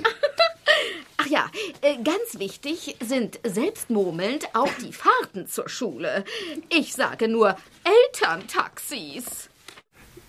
[1.17, 1.49] Ach ja,
[1.81, 6.25] äh, ganz wichtig sind selbstmurmelnd auch die Fahrten zur Schule.
[6.69, 9.49] Ich sage nur Elterntaxis.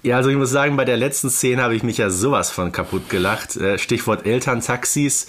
[0.03, 2.73] Ja, also ich muss sagen, bei der letzten Szene habe ich mich ja sowas von
[2.73, 3.57] kaputt gelacht.
[3.57, 5.27] Äh, Stichwort Elterntaxis.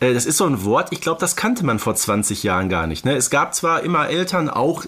[0.00, 2.88] Äh, das ist so ein Wort, ich glaube, das kannte man vor 20 Jahren gar
[2.88, 3.04] nicht.
[3.04, 3.14] Ne?
[3.14, 4.84] Es gab zwar immer Eltern, auch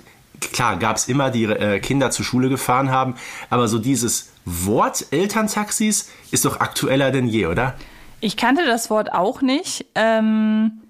[0.52, 1.46] klar gab es immer, die
[1.80, 3.14] Kinder zur Schule gefahren haben,
[3.50, 7.74] aber so dieses Wort Elterntaxis ist doch aktueller denn je, oder?
[8.20, 9.86] Ich kannte das Wort auch nicht.
[9.94, 10.82] Ähm,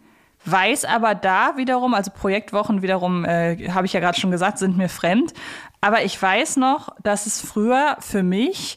[0.45, 4.77] weiß aber da wiederum, also Projektwochen wiederum, äh, habe ich ja gerade schon gesagt, sind
[4.77, 5.33] mir fremd.
[5.81, 8.77] Aber ich weiß noch, dass es früher für mich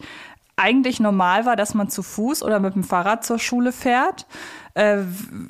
[0.57, 4.25] eigentlich normal war, dass man zu Fuß oder mit dem Fahrrad zur Schule fährt.
[4.73, 4.97] Äh,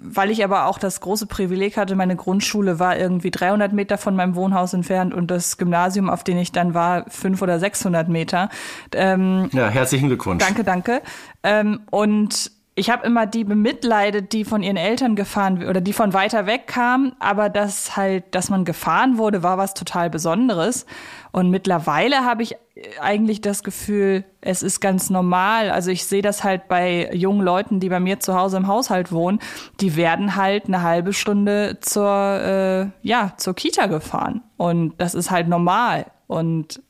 [0.04, 4.16] weil ich aber auch das große Privileg hatte, meine Grundschule war irgendwie 300 Meter von
[4.16, 8.50] meinem Wohnhaus entfernt und das Gymnasium, auf dem ich dann war, 500 oder 600 Meter.
[8.94, 10.42] Ähm, ja, herzlichen Glückwunsch.
[10.44, 11.02] Danke, danke.
[11.44, 16.14] Ähm, und ich habe immer die bemitleidet, die von ihren Eltern gefahren oder die von
[16.14, 20.86] weiter weg kamen, aber das halt, dass man gefahren wurde, war was total Besonderes.
[21.32, 22.56] Und mittlerweile habe ich
[23.02, 25.72] eigentlich das Gefühl, es ist ganz normal.
[25.72, 29.12] Also ich sehe das halt bei jungen Leuten, die bei mir zu Hause im Haushalt
[29.12, 29.40] wohnen,
[29.80, 34.44] die werden halt eine halbe Stunde zur, äh, ja, zur Kita gefahren.
[34.56, 36.06] Und das ist halt normal.
[36.28, 36.84] Und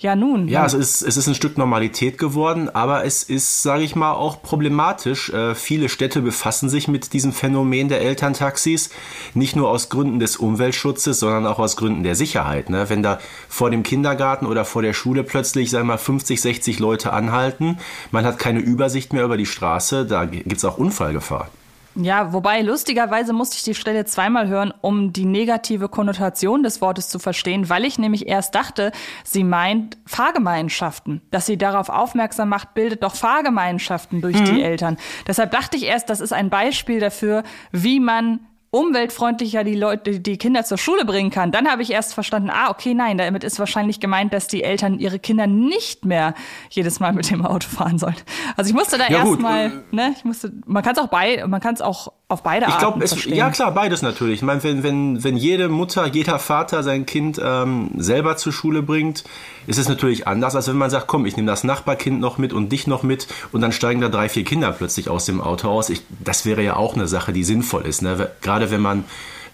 [0.00, 0.48] ja, nun.
[0.48, 4.12] Ja, es ist, es ist ein Stück Normalität geworden, aber es ist, sage ich mal,
[4.14, 5.28] auch problematisch.
[5.28, 8.88] Äh, viele Städte befassen sich mit diesem Phänomen der Elterntaxis,
[9.34, 12.70] nicht nur aus Gründen des Umweltschutzes, sondern auch aus Gründen der Sicherheit.
[12.70, 12.88] Ne?
[12.88, 13.18] Wenn da
[13.50, 17.76] vor dem Kindergarten oder vor der Schule plötzlich, sagen wir mal, 50, 60 Leute anhalten,
[18.10, 21.50] man hat keine Übersicht mehr über die Straße, da gibt's auch Unfallgefahr.
[21.96, 27.08] Ja, wobei lustigerweise musste ich die Stelle zweimal hören, um die negative Konnotation des Wortes
[27.08, 28.92] zu verstehen, weil ich nämlich erst dachte,
[29.24, 31.20] sie meint Fahrgemeinschaften.
[31.30, 34.44] Dass sie darauf aufmerksam macht, bildet doch Fahrgemeinschaften durch mhm.
[34.44, 34.98] die Eltern.
[35.26, 38.40] Deshalb dachte ich erst, das ist ein Beispiel dafür, wie man
[38.70, 42.70] umweltfreundlicher die Leute, die Kinder zur Schule bringen kann, dann habe ich erst verstanden, ah,
[42.70, 46.34] okay, nein, damit ist wahrscheinlich gemeint, dass die Eltern ihre Kinder nicht mehr
[46.70, 48.16] jedes Mal mit dem Auto fahren sollen.
[48.56, 51.60] Also ich musste da ja, erstmal, ne, ich musste, man kann es auch bei, man
[51.60, 53.34] kann es auch auf beide ich glaub, Arten es, verstehen.
[53.34, 54.36] Ja klar, beides natürlich.
[54.36, 58.82] Ich meine, wenn, wenn, wenn jede Mutter, jeder Vater sein Kind ähm, selber zur Schule
[58.82, 59.24] bringt,
[59.66, 62.52] ist es natürlich anders, als wenn man sagt, komm, ich nehme das Nachbarkind noch mit
[62.52, 65.68] und dich noch mit und dann steigen da drei, vier Kinder plötzlich aus dem Auto
[65.68, 65.90] aus.
[65.90, 68.02] Ich, das wäre ja auch eine Sache, die sinnvoll ist.
[68.02, 68.30] Ne?
[68.40, 69.04] Gerade wenn man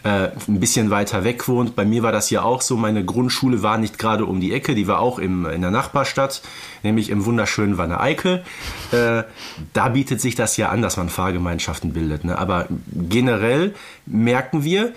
[0.03, 1.77] äh, ein bisschen weiter weg wohnt.
[1.77, 2.77] Bei mir war das ja auch so.
[2.77, 6.43] Meine Grundschule war nicht gerade um die Ecke, die war auch im, in der Nachbarstadt,
[6.83, 8.45] nämlich im wunderschönen Wanne-Eickel.
[8.93, 9.25] Äh,
[9.73, 12.25] da bietet sich das ja an, dass man Fahrgemeinschaften bildet.
[12.25, 12.39] Ne?
[12.39, 13.75] Aber generell
[14.07, 14.93] merken wir,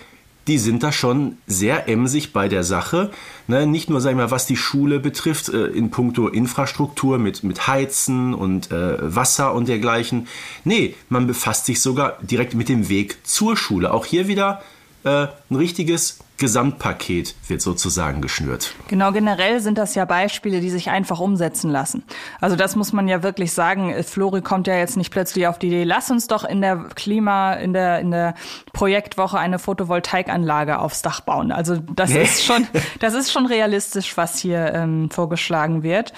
[0.49, 3.11] die sind da schon sehr emsig bei der Sache.
[3.47, 7.43] Ne, nicht nur, sagen wir mal, was die Schule betrifft, äh, in puncto Infrastruktur mit,
[7.43, 10.27] mit Heizen und äh, Wasser und dergleichen.
[10.63, 13.93] Nee, man befasst sich sogar direkt mit dem Weg zur Schule.
[13.93, 14.61] Auch hier wieder
[15.03, 18.73] äh, ein richtiges Gesamtpaket wird sozusagen geschnürt.
[18.87, 22.03] Genau, generell sind das ja Beispiele, die sich einfach umsetzen lassen.
[22.39, 23.93] Also das muss man ja wirklich sagen.
[24.03, 27.53] Flori kommt ja jetzt nicht plötzlich auf die Idee, lass uns doch in der Klima,
[27.53, 28.35] in der, in der
[28.71, 31.51] Projektwoche eine Photovoltaikanlage aufs Dach bauen.
[31.51, 32.23] Also das nee.
[32.23, 32.65] ist schon,
[32.99, 36.13] das ist schon realistisch, was hier ähm, vorgeschlagen wird.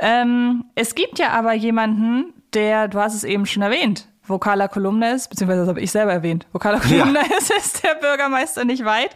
[0.00, 5.12] Ähm, es gibt ja aber jemanden, der, du hast es eben schon erwähnt, vokaler Kolumne
[5.12, 7.36] ist, beziehungsweise das habe ich selber erwähnt, vokaler Kolumne ja.
[7.36, 9.10] ist, ist der Bürgermeister nicht weit.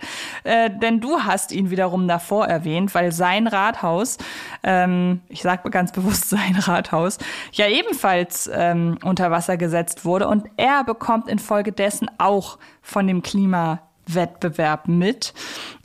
[0.45, 4.19] Äh, denn du hast ihn wiederum davor erwähnt, weil sein Rathaus,
[4.63, 7.19] ähm, ich sage ganz bewusst sein Rathaus,
[7.53, 14.89] ja ebenfalls ähm, unter Wasser gesetzt wurde und er bekommt infolgedessen auch von dem Klimawettbewerb
[14.89, 15.33] mit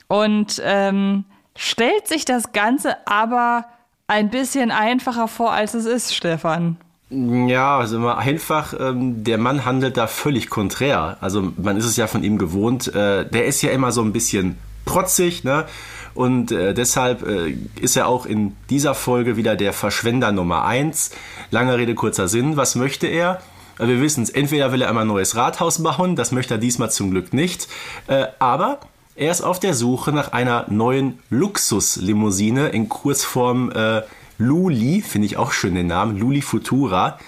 [0.08, 3.66] und ähm, stellt sich das Ganze aber
[4.08, 6.78] ein bisschen einfacher vor, als es ist, Stefan.
[7.12, 11.18] Ja, also immer einfach, ähm, der Mann handelt da völlig konträr.
[11.22, 12.94] Also man ist es ja von ihm gewohnt.
[12.94, 15.66] Äh, der ist ja immer so ein bisschen protzig, ne?
[16.14, 21.12] Und äh, deshalb äh, ist er auch in dieser Folge wieder der Verschwender Nummer eins.
[21.50, 22.58] Lange Rede, kurzer Sinn.
[22.58, 23.42] Was möchte er?
[23.80, 26.58] Äh, wir wissen es, entweder will er einmal ein neues Rathaus bauen, das möchte er
[26.60, 27.68] diesmal zum Glück nicht.
[28.08, 28.80] Äh, aber
[29.16, 34.02] er ist auf der Suche nach einer neuen Luxuslimousine in Kurzform äh,
[34.40, 37.20] Luli, finde ich auch schön den Namen, Luli Futura.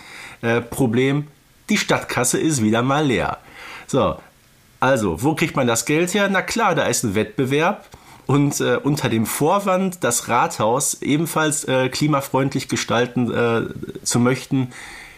[0.41, 1.27] Äh, Problem,
[1.69, 3.37] die Stadtkasse ist wieder mal leer.
[3.85, 4.15] So,
[4.79, 6.27] also, wo kriegt man das Geld her?
[6.31, 7.87] Na klar, da ist ein Wettbewerb.
[8.25, 14.71] Und äh, unter dem Vorwand, das Rathaus ebenfalls äh, klimafreundlich gestalten äh, zu möchten,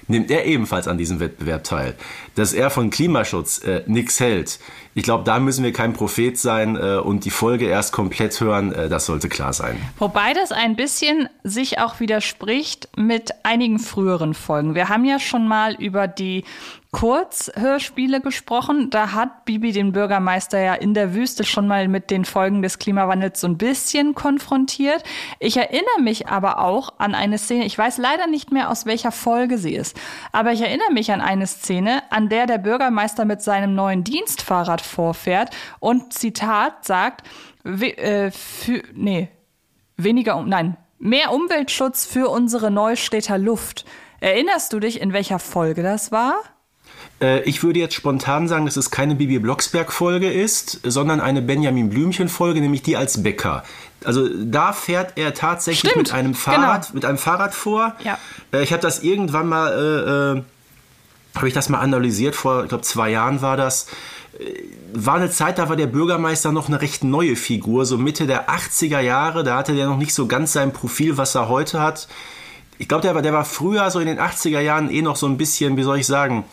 [0.08, 1.96] nimmt er ebenfalls an diesem Wettbewerb teil.
[2.36, 4.60] Dass er von Klimaschutz äh, nichts hält,
[4.96, 8.72] ich glaube, da müssen wir kein Prophet sein äh, und die Folge erst komplett hören,
[8.74, 9.78] äh, das sollte klar sein.
[9.98, 14.76] Wobei das ein bisschen sich auch widerspricht mit einigen früheren Folgen.
[14.76, 16.44] Wir haben ja schon mal über die
[16.94, 18.90] Kurzhörspiele gesprochen.
[18.90, 22.80] Da hat Bibi den Bürgermeister ja in der Wüste schon mal mit den Folgen des
[22.80, 25.04] Klimawandels so ein bisschen konfrontiert.
[25.40, 29.12] Ich erinnere mich aber auch an eine Szene, ich weiß leider nicht mehr, aus welcher
[29.12, 30.00] Folge sie ist,
[30.32, 34.82] aber ich erinnere mich an eine Szene, an der der Bürgermeister mit seinem neuen Dienstfahrrad
[34.82, 37.28] vorfährt und Zitat sagt,
[37.66, 39.30] äh, für, nee,
[39.98, 43.84] weniger, nein, mehr Umweltschutz für unsere Neustädter Luft.
[44.20, 46.36] Erinnerst du dich, in welcher Folge das war?
[47.24, 51.90] Äh, ich würde jetzt spontan sagen, dass es keine Bibi Blocksberg-Folge ist, sondern eine Benjamin
[51.90, 53.64] Blümchen-Folge, nämlich die als Bäcker.
[54.04, 56.96] Also da fährt er tatsächlich Stimmt, mit einem Fahrrad, genau.
[56.96, 57.96] mit einem Fahrrad vor.
[58.04, 58.20] Ja.
[58.52, 60.44] Äh, ich habe das irgendwann mal, äh, äh,
[61.36, 63.88] habe ich das mal analysiert vor, ich glaube zwei Jahren war das.
[64.94, 68.50] War eine Zeit, da war der Bürgermeister noch eine recht neue Figur, so Mitte der
[68.50, 69.44] 80er Jahre.
[69.44, 72.08] Da hatte der noch nicht so ganz sein Profil, was er heute hat.
[72.80, 75.38] Ich glaube, der, der war früher so in den 80er Jahren eh noch so ein
[75.38, 76.46] bisschen, wie soll ich sagen,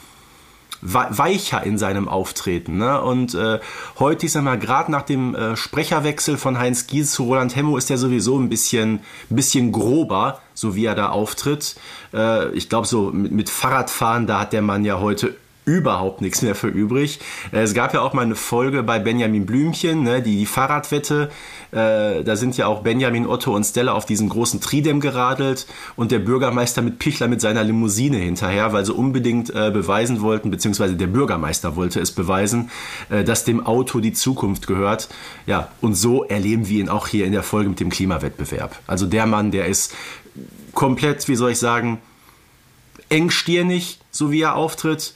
[0.82, 2.78] weicher in seinem Auftreten.
[2.78, 3.00] Ne?
[3.00, 3.60] Und äh,
[3.98, 7.76] heute, ich sag mal, gerade nach dem äh, Sprecherwechsel von Heinz Gies zu Roland Hemmo
[7.76, 11.76] ist er sowieso ein bisschen, bisschen grober, so wie er da auftritt.
[12.14, 15.36] Äh, ich glaube, so mit, mit Fahrradfahren, da hat der Mann ja heute
[15.70, 17.20] überhaupt nichts mehr für übrig.
[17.52, 21.30] Äh, es gab ja auch mal eine Folge bei Benjamin Blümchen, ne, die, die Fahrradwette.
[21.70, 26.10] Äh, da sind ja auch Benjamin, Otto und Stella auf diesen großen Tridem geradelt und
[26.10, 30.96] der Bürgermeister mit Pichler mit seiner Limousine hinterher, weil sie unbedingt äh, beweisen wollten, beziehungsweise
[30.96, 32.70] der Bürgermeister wollte es beweisen,
[33.08, 35.08] äh, dass dem Auto die Zukunft gehört.
[35.46, 38.76] Ja, und so erleben wir ihn auch hier in der Folge mit dem Klimawettbewerb.
[38.86, 39.94] Also der Mann, der ist
[40.72, 41.98] komplett, wie soll ich sagen,
[43.10, 45.14] engstirnig, so wie er auftritt,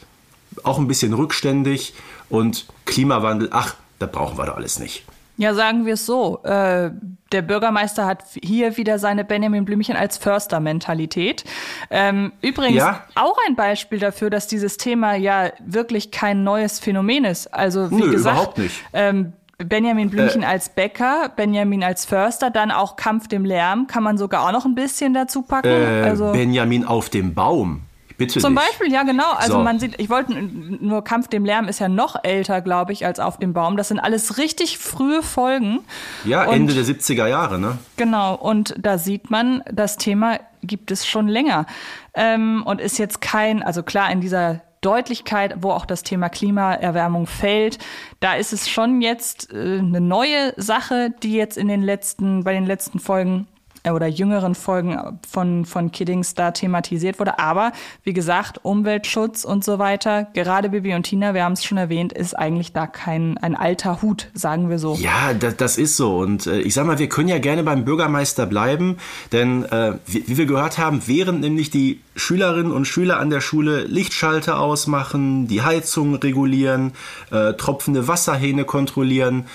[0.62, 1.94] auch ein bisschen rückständig
[2.28, 5.04] und Klimawandel, ach, das brauchen wir doch alles nicht.
[5.36, 6.42] Ja, sagen wir es so.
[6.44, 6.90] Äh,
[7.32, 11.44] der Bürgermeister hat hier wieder seine Benjamin Blümchen als Förster-Mentalität.
[11.90, 13.02] Ähm, übrigens ja.
[13.16, 17.52] auch ein Beispiel dafür, dass dieses Thema ja wirklich kein neues Phänomen ist.
[17.52, 18.76] Also wie Nö, gesagt, überhaupt nicht.
[18.92, 24.04] Ähm, Benjamin Blümchen äh, als Bäcker, Benjamin als Förster, dann auch Kampf dem Lärm, kann
[24.04, 25.68] man sogar auch noch ein bisschen dazu packen.
[25.68, 27.82] Äh, also Benjamin auf dem Baum.
[28.16, 28.64] Bitte Zum nicht.
[28.64, 29.32] Beispiel, ja genau.
[29.32, 29.62] Also so.
[29.62, 33.18] man sieht, ich wollte nur Kampf dem Lärm ist ja noch älter, glaube ich, als
[33.18, 33.76] auf dem Baum.
[33.76, 35.80] Das sind alles richtig frühe Folgen.
[36.24, 37.78] Ja, und, Ende der 70er Jahre, ne?
[37.96, 38.34] Genau.
[38.34, 41.66] Und da sieht man, das Thema gibt es schon länger.
[42.14, 47.26] Ähm, und ist jetzt kein, also klar, in dieser Deutlichkeit, wo auch das Thema Klimaerwärmung
[47.26, 47.78] fällt.
[48.20, 52.52] Da ist es schon jetzt äh, eine neue Sache, die jetzt in den letzten, bei
[52.52, 53.48] den letzten Folgen
[53.92, 57.38] oder jüngeren Folgen von, von Kiddings da thematisiert wurde.
[57.38, 61.78] Aber wie gesagt, Umweltschutz und so weiter, gerade Bibi und Tina, wir haben es schon
[61.78, 64.94] erwähnt, ist eigentlich da kein ein alter Hut, sagen wir so.
[64.94, 66.18] Ja, das, das ist so.
[66.18, 68.96] Und äh, ich sag mal, wir können ja gerne beim Bürgermeister bleiben,
[69.32, 73.40] denn äh, wie, wie wir gehört haben, während nämlich die Schülerinnen und Schüler an der
[73.40, 76.92] Schule Lichtschalter ausmachen, die Heizung regulieren,
[77.30, 79.46] äh, tropfende Wasserhähne kontrollieren,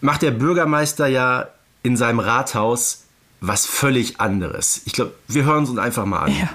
[0.00, 1.48] macht der Bürgermeister ja
[1.82, 3.04] in seinem Rathaus
[3.42, 4.82] was völlig anderes.
[4.86, 6.32] Ich glaube, wir hören uns einfach mal an.
[6.32, 6.48] Ja.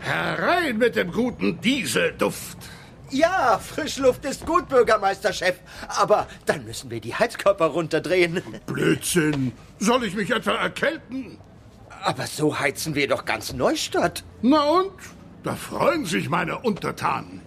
[0.00, 2.58] Herein mit dem guten Dieselduft.
[3.10, 5.56] Ja, Frischluft ist gut, Bürgermeisterchef.
[5.88, 8.42] Aber dann müssen wir die Heizkörper runterdrehen.
[8.66, 9.52] Blödsinn.
[9.78, 11.38] Soll ich mich etwa erkälten?
[12.02, 14.24] Aber so heizen wir doch ganz Neustadt.
[14.42, 14.92] Na und?
[15.44, 17.40] Da freuen sich meine Untertanen.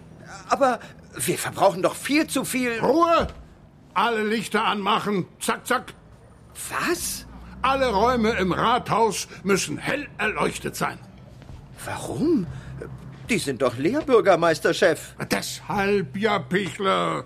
[0.48, 0.80] Aber
[1.16, 2.78] wir verbrauchen doch viel zu viel.
[2.80, 3.28] Ruhe!
[3.92, 5.26] Alle Lichter anmachen.
[5.40, 5.92] Zack, zack.
[6.68, 7.26] Was?
[7.62, 10.98] Alle Räume im Rathaus müssen hell erleuchtet sein.
[11.84, 12.46] Warum?
[13.28, 15.14] Die sind doch leer, Bürgermeisterchef.
[15.30, 17.24] Deshalb, ja, Pichler.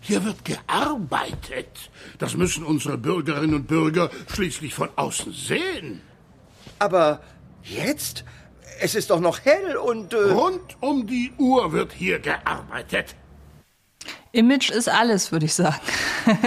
[0.00, 1.90] Hier wird gearbeitet.
[2.18, 6.02] Das müssen unsere Bürgerinnen und Bürger schließlich von außen sehen.
[6.78, 7.20] Aber
[7.62, 8.24] jetzt?
[8.80, 10.12] Es ist doch noch hell und...
[10.12, 13.16] Äh Rund um die Uhr wird hier gearbeitet.
[14.36, 15.80] Image ist alles, würde ich sagen.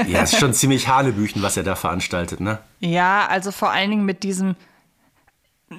[0.08, 2.60] Ja, ist schon ziemlich Hanebüchen, was er da veranstaltet, ne?
[2.80, 4.56] Ja, also vor allen Dingen mit diesem.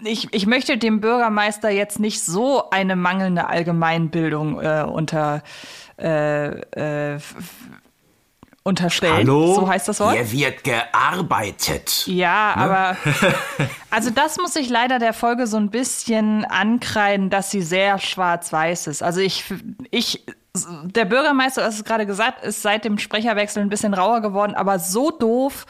[0.04, 5.42] Ich, ich möchte dem Bürgermeister jetzt nicht so eine mangelnde Allgemeinbildung äh, unter,
[5.98, 7.18] äh, äh,
[8.62, 9.16] unterstellen.
[9.16, 9.54] Hallo?
[9.54, 10.14] So heißt das Wort?
[10.14, 12.06] Hier wird gearbeitet.
[12.06, 12.96] Ja, aber
[13.90, 18.86] also das muss ich leider der Folge so ein bisschen ankreiden, dass sie sehr schwarz-weiß
[18.86, 19.02] ist.
[19.02, 19.44] Also ich,
[19.90, 24.54] ich, der Bürgermeister, das ist gerade gesagt, ist seit dem Sprecherwechsel ein bisschen rauer geworden,
[24.54, 25.66] aber so doof.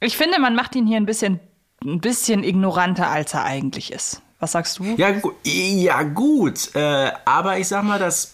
[0.00, 1.40] Ich finde, man macht ihn hier ein bisschen,
[1.84, 4.22] ein bisschen ignoranter, als er eigentlich ist.
[4.40, 4.84] Was sagst du?
[4.96, 8.33] Ja, gu ja gut, äh, aber ich sag mal, das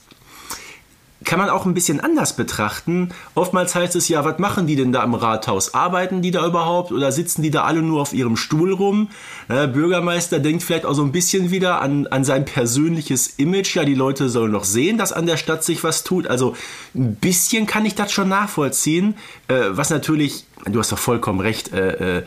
[1.25, 3.11] kann man auch ein bisschen anders betrachten.
[3.35, 5.75] Oftmals heißt es ja, was machen die denn da im Rathaus?
[5.75, 9.11] Arbeiten die da überhaupt oder sitzen die da alle nur auf ihrem Stuhl rum?
[9.49, 13.77] Der Bürgermeister denkt vielleicht auch so ein bisschen wieder an, an sein persönliches Image.
[13.77, 16.27] Ja, die Leute sollen doch sehen, dass an der Stadt sich was tut.
[16.27, 16.57] Also
[16.95, 19.15] ein bisschen kann ich das schon nachvollziehen.
[19.49, 22.23] Äh, was natürlich, du hast doch vollkommen recht, äh, äh,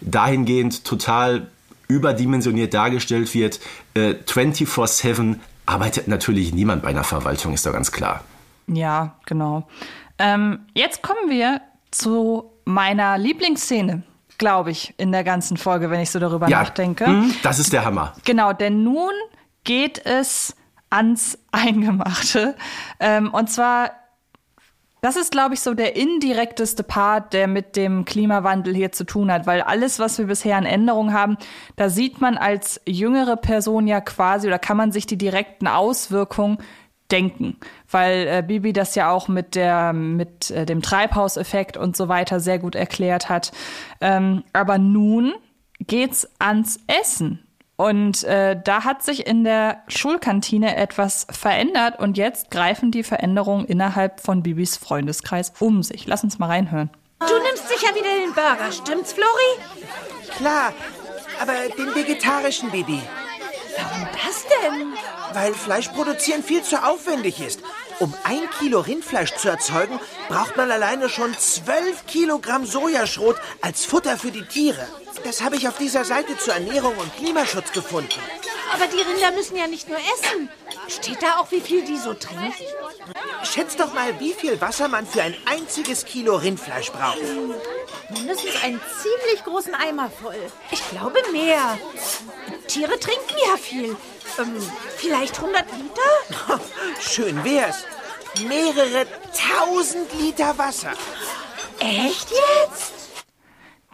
[0.00, 1.48] dahingehend total
[1.88, 3.58] überdimensioniert dargestellt wird.
[3.94, 8.22] Äh, 24-7 arbeitet natürlich niemand bei einer Verwaltung, ist doch ganz klar.
[8.68, 9.66] Ja, genau.
[10.18, 14.02] Ähm, jetzt kommen wir zu meiner Lieblingsszene,
[14.38, 17.06] glaube ich, in der ganzen Folge, wenn ich so darüber Ja, nachdenke.
[17.06, 18.12] hm, das ist der Hammer.
[18.24, 19.12] Genau, denn nun
[19.64, 20.56] geht es
[20.90, 22.54] ans Eingemachte.
[23.00, 23.90] Ähm, und zwar,
[25.02, 29.30] das ist, glaube ich, so der indirekteste Part, der mit dem Klimawandel hier zu tun
[29.30, 31.36] hat, weil alles, was wir bisher an Änderungen haben,
[31.76, 36.58] da sieht man als jüngere Person ja quasi oder kann man sich die direkten Auswirkungen
[37.10, 37.56] denken,
[37.90, 42.40] weil äh, Bibi das ja auch mit der mit äh, dem Treibhauseffekt und so weiter
[42.40, 43.52] sehr gut erklärt hat.
[44.00, 45.34] Ähm, aber nun
[45.80, 47.42] geht's ans Essen.
[47.76, 53.66] Und äh, da hat sich in der Schulkantine etwas verändert und jetzt greifen die Veränderungen
[53.66, 56.06] innerhalb von Bibis Freundeskreis um sich.
[56.06, 56.88] Lass uns mal reinhören.
[57.20, 59.28] Du nimmst sicher wieder den Burger, stimmt's, Flori?
[60.38, 60.72] Klar,
[61.40, 63.02] aber den vegetarischen Baby.
[63.76, 64.94] Warum das denn?
[65.32, 67.60] Weil Fleisch produzieren viel zu aufwendig ist.
[67.98, 74.18] Um ein Kilo Rindfleisch zu erzeugen, braucht man alleine schon 12 Kilogramm Sojaschrot als Futter
[74.18, 74.86] für die Tiere.
[75.24, 78.20] Das habe ich auf dieser Seite zur Ernährung und Klimaschutz gefunden.
[78.72, 80.50] Aber die Rinder müssen ja nicht nur essen.
[80.88, 82.52] Steht da auch, wie viel die so trinken?
[83.42, 87.22] Schätzt doch mal, wie viel Wasser man für ein einziges Kilo Rindfleisch braucht.
[88.10, 90.36] Mindestens einen ziemlich großen Eimer voll.
[90.70, 91.78] Ich glaube mehr.
[92.68, 93.96] Tiere trinken ja viel.
[94.38, 94.56] Ähm,
[94.96, 96.60] vielleicht 100 Liter?
[97.00, 97.84] Schön wär's.
[98.46, 100.92] Mehrere tausend Liter Wasser.
[101.80, 102.92] Echt jetzt?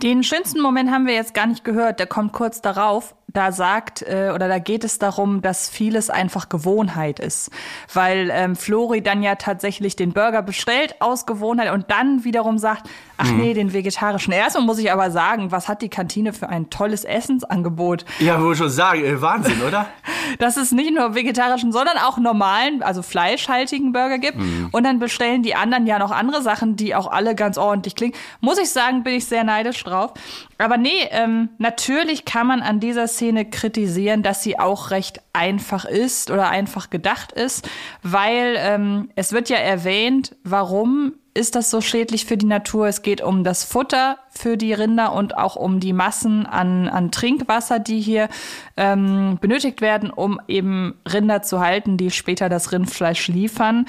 [0.03, 2.01] Den schönsten Moment haben wir jetzt gar nicht gehört.
[2.01, 3.15] Der kommt kurz darauf.
[3.29, 7.51] Da sagt äh, oder da geht es darum, dass vieles einfach Gewohnheit ist,
[7.95, 12.91] weil ähm, Flori dann ja tatsächlich den Burger bestellt aus Gewohnheit und dann wiederum sagt,
[13.23, 14.33] ach nee, den vegetarischen.
[14.33, 18.05] Erstmal muss ich aber sagen, was hat die Kantine für ein tolles Essensangebot?
[18.19, 19.87] Ja, wo ich schon sagen, äh, Wahnsinn, oder?
[20.39, 24.39] dass es nicht nur vegetarischen, sondern auch normalen, also fleischhaltigen Burger gibt.
[24.39, 24.69] Mhm.
[24.73, 28.15] Und dann bestellen die anderen ja noch andere Sachen, die auch alle ganz ordentlich klingen.
[28.41, 30.13] Muss ich sagen, bin ich sehr neidisch drauf.
[30.59, 35.85] Aber nee, ähm, natürlich kann man an dieser Szene kritisieren, dass sie auch recht einfach
[35.85, 37.69] ist oder einfach gedacht ist,
[38.03, 42.89] weil ähm, es wird ja erwähnt, warum ist das so schädlich für die Natur.
[42.89, 47.11] Es geht um das Futter für die Rinder und auch um die Massen an, an
[47.11, 48.29] Trinkwasser, die hier
[48.77, 53.87] ähm, benötigt werden, um eben Rinder zu halten, die später das Rindfleisch liefern.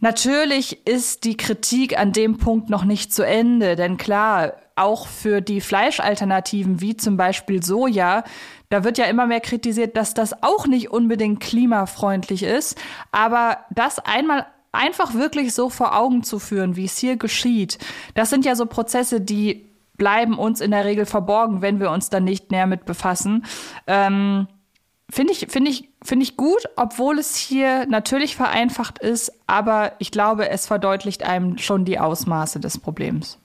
[0.00, 5.42] Natürlich ist die Kritik an dem Punkt noch nicht zu Ende, denn klar, auch für
[5.42, 8.24] die Fleischalternativen wie zum Beispiel Soja,
[8.70, 12.78] da wird ja immer mehr kritisiert, dass das auch nicht unbedingt klimafreundlich ist.
[13.12, 17.78] Aber das einmal einfach wirklich so vor Augen zu führen, wie es hier geschieht,
[18.14, 19.66] das sind ja so Prozesse, die
[19.96, 23.44] bleiben uns in der Regel verborgen, wenn wir uns dann nicht näher mit befassen.
[23.86, 24.46] Ähm,
[25.10, 30.12] Finde ich, finde ich, finde ich gut, obwohl es hier natürlich vereinfacht ist, aber ich
[30.12, 33.38] glaube, es verdeutlicht einem schon die Ausmaße des Problems.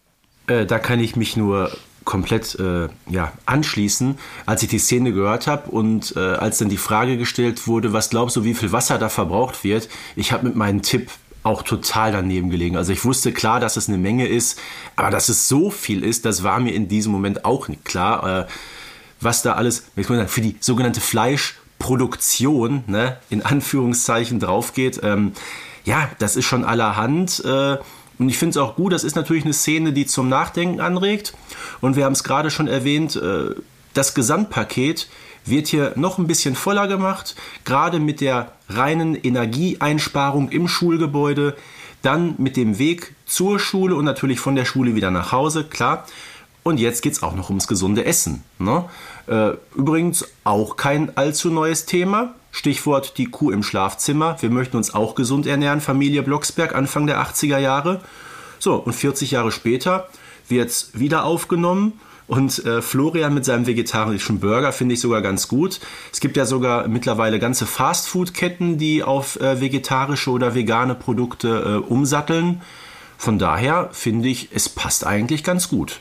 [0.48, 1.72] Äh, da kann ich mich nur
[2.06, 6.78] komplett äh, ja, anschließen, als ich die Szene gehört habe und äh, als dann die
[6.78, 10.56] Frage gestellt wurde, was glaubst du, wie viel Wasser da verbraucht wird, ich habe mit
[10.56, 11.10] meinem Tipp
[11.44, 12.76] auch total daneben gelegen.
[12.76, 14.60] Also ich wusste klar, dass es eine Menge ist,
[14.96, 18.42] aber dass es so viel ist, das war mir in diesem Moment auch nicht klar.
[18.42, 18.46] Äh,
[19.22, 19.86] was da alles
[20.28, 25.34] für die sogenannte Fleischproduktion, ne, in Anführungszeichen draufgeht, ähm,
[25.86, 27.44] ja, das ist schon allerhand.
[27.46, 27.78] Äh,
[28.18, 31.34] und ich finde es auch gut, das ist natürlich eine Szene, die zum Nachdenken anregt.
[31.82, 33.56] Und wir haben es gerade schon erwähnt, äh,
[33.94, 35.08] das Gesamtpaket
[35.46, 37.36] wird hier noch ein bisschen voller gemacht,
[37.66, 41.56] gerade mit der reinen Energieeinsparung im Schulgebäude,
[42.02, 46.06] dann mit dem Weg zur Schule und natürlich von der Schule wieder nach Hause, klar.
[46.64, 48.44] Und jetzt geht es auch noch ums gesunde Essen.
[48.58, 48.86] Ne?
[49.28, 52.34] Äh, übrigens auch kein allzu neues Thema.
[52.56, 54.38] Stichwort die Kuh im Schlafzimmer.
[54.40, 58.00] Wir möchten uns auch gesund ernähren, Familie Blocksberg, Anfang der 80er Jahre.
[58.60, 60.08] So, und 40 Jahre später
[60.48, 62.00] wird es wieder aufgenommen.
[62.28, 65.82] Und äh, Florian mit seinem vegetarischen Burger finde ich sogar ganz gut.
[66.14, 71.90] Es gibt ja sogar mittlerweile ganze Fastfood-Ketten, die auf äh, vegetarische oder vegane Produkte äh,
[71.92, 72.62] umsatteln.
[73.18, 76.00] Von daher finde ich, es passt eigentlich ganz gut.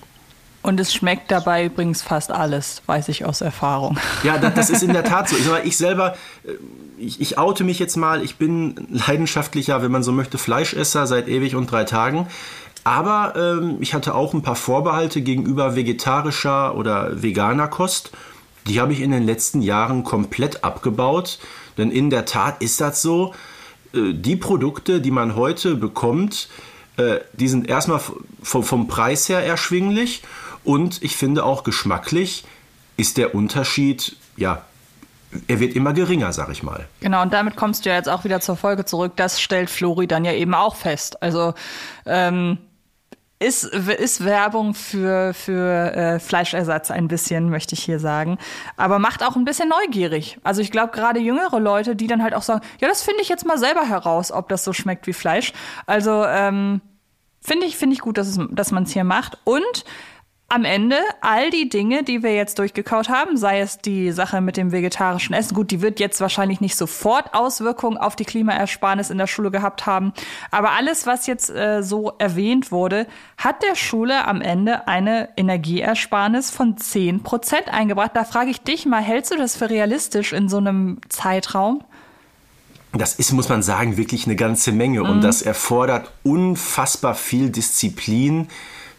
[0.64, 3.98] Und es schmeckt dabei übrigens fast alles, weiß ich aus Erfahrung.
[4.22, 5.36] Ja, das, das ist in der Tat so.
[5.44, 6.52] Ich, ich selber, äh,
[6.96, 11.28] ich, ich, oute mich jetzt mal, ich bin leidenschaftlicher, wenn man so möchte, Fleischesser seit
[11.28, 12.28] ewig und drei Tagen.
[12.82, 18.12] Aber ähm, ich hatte auch ein paar Vorbehalte gegenüber vegetarischer oder veganer Kost.
[18.66, 21.40] Die habe ich in den letzten Jahren komplett abgebaut.
[21.76, 23.34] Denn in der Tat ist das so,
[23.92, 26.48] äh, die Produkte, die man heute bekommt,
[26.96, 28.00] äh, die sind erstmal
[28.42, 30.22] vom, vom Preis her erschwinglich
[30.64, 32.44] und ich finde auch geschmacklich
[32.96, 34.62] ist der Unterschied, ja,
[35.48, 36.86] er wird immer geringer, sag ich mal.
[37.00, 39.14] Genau, und damit kommst du ja jetzt auch wieder zur Folge zurück.
[39.16, 41.20] Das stellt Flori dann ja eben auch fest.
[41.22, 41.54] Also
[42.06, 42.58] ähm,
[43.40, 48.38] ist, ist Werbung für, für äh, Fleischersatz ein bisschen, möchte ich hier sagen.
[48.76, 50.38] Aber macht auch ein bisschen neugierig.
[50.44, 53.28] Also ich glaube, gerade jüngere Leute, die dann halt auch sagen, ja, das finde ich
[53.28, 55.52] jetzt mal selber heraus, ob das so schmeckt wie Fleisch.
[55.86, 56.80] Also ähm,
[57.40, 59.38] finde ich, finde ich gut, dass, dass man es hier macht.
[59.44, 59.84] Und
[60.48, 64.56] am Ende all die Dinge, die wir jetzt durchgekaut haben, sei es die Sache mit
[64.56, 69.18] dem vegetarischen Essen, gut, die wird jetzt wahrscheinlich nicht sofort Auswirkungen auf die Klimaersparnis in
[69.18, 70.12] der Schule gehabt haben,
[70.50, 76.50] aber alles, was jetzt äh, so erwähnt wurde, hat der Schule am Ende eine Energieersparnis
[76.50, 78.12] von 10 Prozent eingebracht.
[78.14, 81.82] Da frage ich dich mal, hältst du das für realistisch in so einem Zeitraum?
[82.92, 85.10] Das ist, muss man sagen, wirklich eine ganze Menge mhm.
[85.10, 88.48] und das erfordert unfassbar viel Disziplin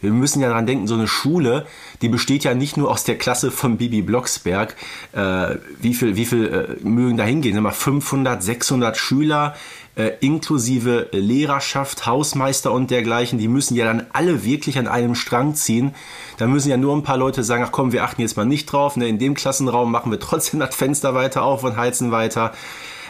[0.05, 1.65] wir müssen ja daran denken, so eine Schule,
[2.01, 4.75] die besteht ja nicht nur aus der Klasse von Bibi Blocksberg.
[5.11, 7.65] Äh, wie viel, wie viel äh, mögen da hingehen?
[7.69, 9.55] 500, 600 Schüler,
[9.95, 15.55] äh, inklusive Lehrerschaft, Hausmeister und dergleichen, die müssen ja dann alle wirklich an einem Strang
[15.55, 15.95] ziehen.
[16.37, 18.65] Da müssen ja nur ein paar Leute sagen, ach komm, wir achten jetzt mal nicht
[18.65, 18.97] drauf.
[18.97, 19.07] Ne?
[19.07, 22.53] In dem Klassenraum machen wir trotzdem das Fenster weiter auf und heizen weiter.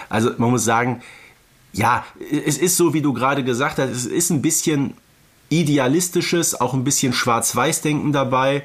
[0.10, 1.02] Also man muss sagen,
[1.74, 2.06] ja,
[2.46, 4.94] es ist so, wie du gerade gesagt hast, es ist ein bisschen
[5.50, 8.64] idealistisches, auch ein bisschen Schwarz-Weiß-Denken dabei.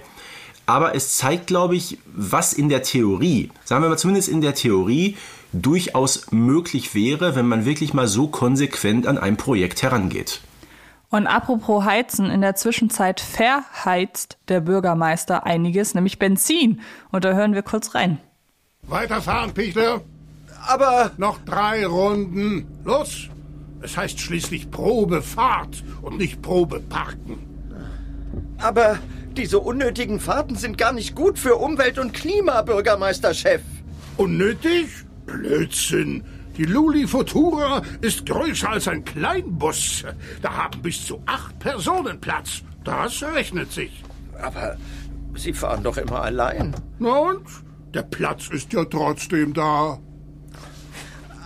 [0.67, 4.55] Aber es zeigt, glaube ich, was in der Theorie, sagen wir mal zumindest in der
[4.55, 5.17] Theorie,
[5.53, 10.41] durchaus möglich wäre, wenn man wirklich mal so konsequent an ein Projekt herangeht.
[11.11, 16.81] Und apropos Heizen, in der Zwischenzeit verheizt der Bürgermeister einiges, nämlich Benzin.
[17.11, 18.21] Und da hören wir kurz rein.
[18.83, 20.03] Weiterfahren, Pichler.
[20.67, 21.11] Aber.
[21.17, 22.67] Noch drei Runden.
[22.85, 23.29] Los!
[23.83, 27.39] Es heißt schließlich Probefahrt und nicht Probeparken.
[28.59, 28.99] Aber
[29.37, 33.63] diese unnötigen Fahrten sind gar nicht gut für Umwelt und Klima, Bürgermeisterchef.
[34.17, 34.89] Unnötig?
[35.25, 36.25] Blödsinn.
[36.57, 40.05] Die Luli Futura ist größer als ein Kleinbus.
[40.43, 42.63] Da haben bis zu acht Personen Platz.
[42.85, 44.03] Das rechnet sich.
[44.43, 44.77] Aber
[45.37, 46.75] Sie fahren doch immer allein.
[46.99, 47.47] Na und?
[47.95, 49.99] Der Platz ist ja trotzdem da.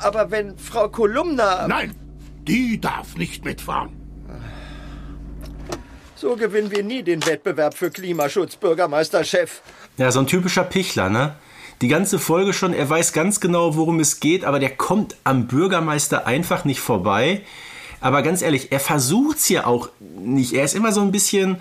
[0.01, 1.69] Aber wenn Frau Kolumna...
[1.69, 1.95] Nein,
[2.47, 3.91] die darf nicht mitfahren.
[6.17, 9.63] So gewinnen wir nie den Wettbewerb für Klimaschutz, Bürgermeisterchef.
[9.99, 11.35] Ja, so ein typischer Pichler, ne?
[11.81, 15.49] Die ganze Folge schon, er weiß ganz genau, worum es geht, aber der kommt am
[15.49, 17.43] Bürgermeister einfach nicht vorbei.
[18.01, 20.53] Aber ganz ehrlich, er versucht's ja auch nicht.
[20.53, 21.57] Er ist immer so ein bisschen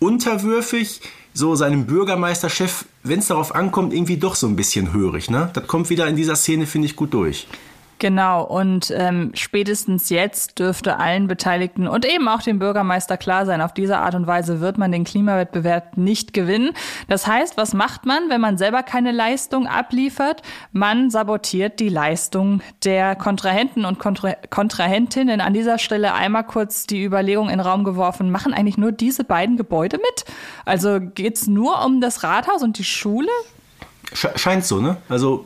[0.00, 1.00] unterwürfig,
[1.32, 5.30] so seinem Bürgermeisterchef, wenn es darauf ankommt, irgendwie doch so ein bisschen hörig.
[5.30, 5.50] Ne?
[5.54, 7.48] Das kommt wieder in dieser Szene, finde ich, gut durch.
[8.00, 13.60] Genau, und ähm, spätestens jetzt dürfte allen Beteiligten und eben auch dem Bürgermeister klar sein,
[13.60, 16.72] auf diese Art und Weise wird man den Klimawettbewerb nicht gewinnen.
[17.08, 20.42] Das heißt, was macht man, wenn man selber keine Leistung abliefert?
[20.72, 25.40] Man sabotiert die Leistung der Kontrahenten und Kontra Kontrahentinnen.
[25.40, 29.22] An dieser Stelle einmal kurz die Überlegung in den Raum geworfen, machen eigentlich nur diese
[29.24, 30.24] beiden Gebäude mit?
[30.64, 33.30] Also geht's nur um das Rathaus und die Schule?
[34.12, 34.96] Scheint so, ne?
[35.08, 35.44] Also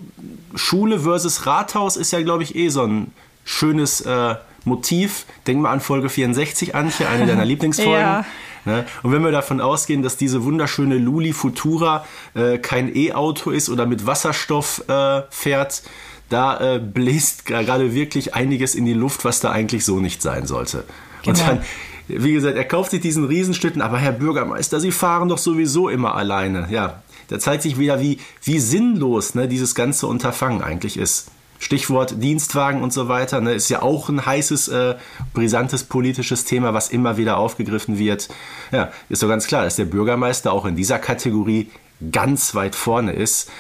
[0.55, 3.13] Schule versus Rathaus ist ja, glaube ich, eh so ein
[3.45, 4.35] schönes äh,
[4.65, 5.25] Motiv.
[5.47, 8.01] Denk mal an Folge 64, Antje, eine deiner Lieblingsfolgen.
[8.01, 8.25] ja.
[8.65, 8.85] Ne?
[9.03, 12.05] Und wenn wir davon ausgehen, dass diese wunderschöne Luli Futura
[12.35, 15.83] äh, kein E-Auto ist oder mit Wasserstoff äh, fährt,
[16.29, 20.47] da äh, bläst gerade wirklich einiges in die Luft, was da eigentlich so nicht sein
[20.47, 20.85] sollte.
[21.23, 21.39] Genau.
[21.39, 21.65] Und dann,
[22.09, 26.15] wie gesagt, er kauft sich diesen Riesenstütten, aber Herr Bürgermeister, Sie fahren doch sowieso immer
[26.15, 26.69] alleine.
[26.71, 31.29] Ja, da zeigt sich wieder, wie, wie sinnlos ne, dieses ganze Unterfangen eigentlich ist.
[31.61, 34.95] Stichwort Dienstwagen und so weiter, ne, ist ja auch ein heißes, äh,
[35.33, 38.29] brisantes politisches Thema, was immer wieder aufgegriffen wird.
[38.71, 41.71] Ja, ist doch ganz klar, dass der Bürgermeister auch in dieser Kategorie
[42.13, 43.51] ganz weit vorne ist.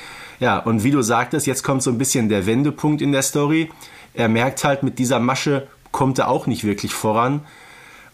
[0.41, 3.71] Ja, und wie du sagtest, jetzt kommt so ein bisschen der Wendepunkt in der Story.
[4.14, 7.41] Er merkt halt, mit dieser Masche kommt er auch nicht wirklich voran.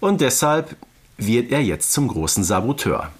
[0.00, 0.76] Und deshalb
[1.18, 3.11] wird er jetzt zum großen Saboteur.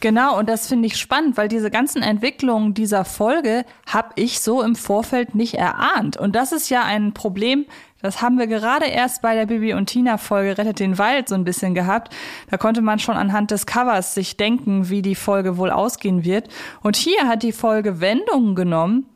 [0.00, 4.62] Genau, und das finde ich spannend, weil diese ganzen Entwicklungen dieser Folge habe ich so
[4.62, 6.16] im Vorfeld nicht erahnt.
[6.16, 7.66] Und das ist ja ein Problem,
[8.00, 11.34] das haben wir gerade erst bei der Bibi und Tina Folge Rettet den Wald so
[11.34, 12.14] ein bisschen gehabt.
[12.48, 16.48] Da konnte man schon anhand des Covers sich denken, wie die Folge wohl ausgehen wird.
[16.80, 19.06] Und hier hat die Folge Wendungen genommen,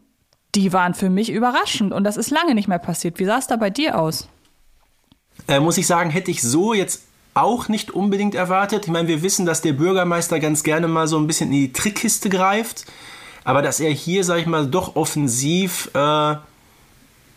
[0.56, 1.92] die waren für mich überraschend.
[1.92, 3.20] Und das ist lange nicht mehr passiert.
[3.20, 4.28] Wie sah es da bei dir aus?
[5.46, 7.04] Äh, muss ich sagen, hätte ich so jetzt
[7.34, 8.84] auch nicht unbedingt erwartet.
[8.86, 11.72] Ich meine, wir wissen, dass der Bürgermeister ganz gerne mal so ein bisschen in die
[11.72, 12.84] Trickkiste greift,
[13.44, 15.98] aber dass er hier, sag ich mal, doch offensiv äh,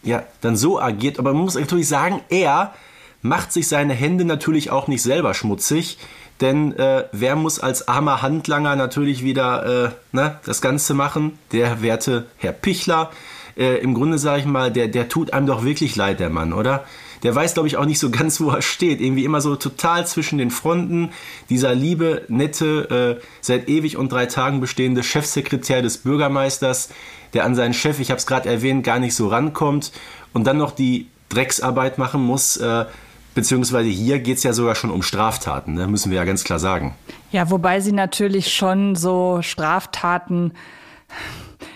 [0.05, 1.19] ja, dann so agiert.
[1.19, 2.73] Aber man muss natürlich sagen, er
[3.21, 5.97] macht sich seine Hände natürlich auch nicht selber schmutzig,
[6.41, 11.39] denn äh, wer muss als armer Handlanger natürlich wieder äh, ne, das Ganze machen?
[11.51, 13.11] Der werte Herr Pichler.
[13.57, 16.53] Äh, Im Grunde sage ich mal, der, der tut einem doch wirklich leid, der Mann,
[16.53, 16.85] oder?
[17.25, 19.01] der weiß, glaube ich, auch nicht so ganz, wo er steht.
[19.01, 21.09] Irgendwie immer so total zwischen den Fronten.
[21.49, 26.89] Dieser liebe, nette, äh, seit ewig und drei Tagen bestehende Chefsekretär des Bürgermeisters,
[27.33, 29.91] der an seinen Chef, ich habe es gerade erwähnt, gar nicht so rankommt
[30.33, 32.57] und dann noch die Drecksarbeit machen muss.
[32.57, 32.85] Äh,
[33.33, 35.87] beziehungsweise hier geht es ja sogar schon um Straftaten, ne?
[35.87, 36.93] müssen wir ja ganz klar sagen.
[37.31, 40.53] Ja, wobei sie natürlich schon so Straftaten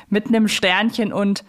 [0.09, 1.43] mit einem Sternchen und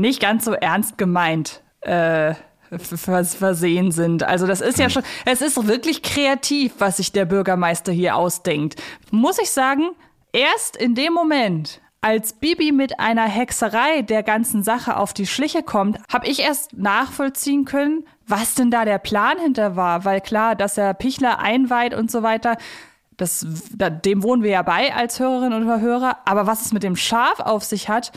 [0.00, 2.34] nicht ganz so ernst gemeint äh,
[2.78, 4.22] versehen sind.
[4.22, 8.80] Also das ist ja schon, es ist wirklich kreativ, was sich der Bürgermeister hier ausdenkt.
[9.10, 9.90] Muss ich sagen,
[10.32, 15.62] erst in dem Moment, als Bibi mit einer Hexerei der ganzen Sache auf die Schliche
[15.62, 20.04] kommt, habe ich erst nachvollziehen können, was denn da der Plan hinter war.
[20.04, 22.56] Weil klar, dass er Pichler einweiht und so weiter,
[23.16, 26.18] das, dem wohnen wir ja bei als Hörerinnen und Hörer.
[26.24, 28.12] Aber was es mit dem Schaf auf sich hat,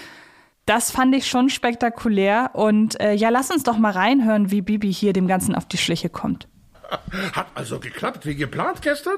[0.65, 2.51] das fand ich schon spektakulär.
[2.53, 5.77] Und äh, ja, lass uns doch mal reinhören, wie Bibi hier dem Ganzen auf die
[5.77, 6.47] Schliche kommt.
[7.33, 9.17] Hat also geklappt wie geplant gestern?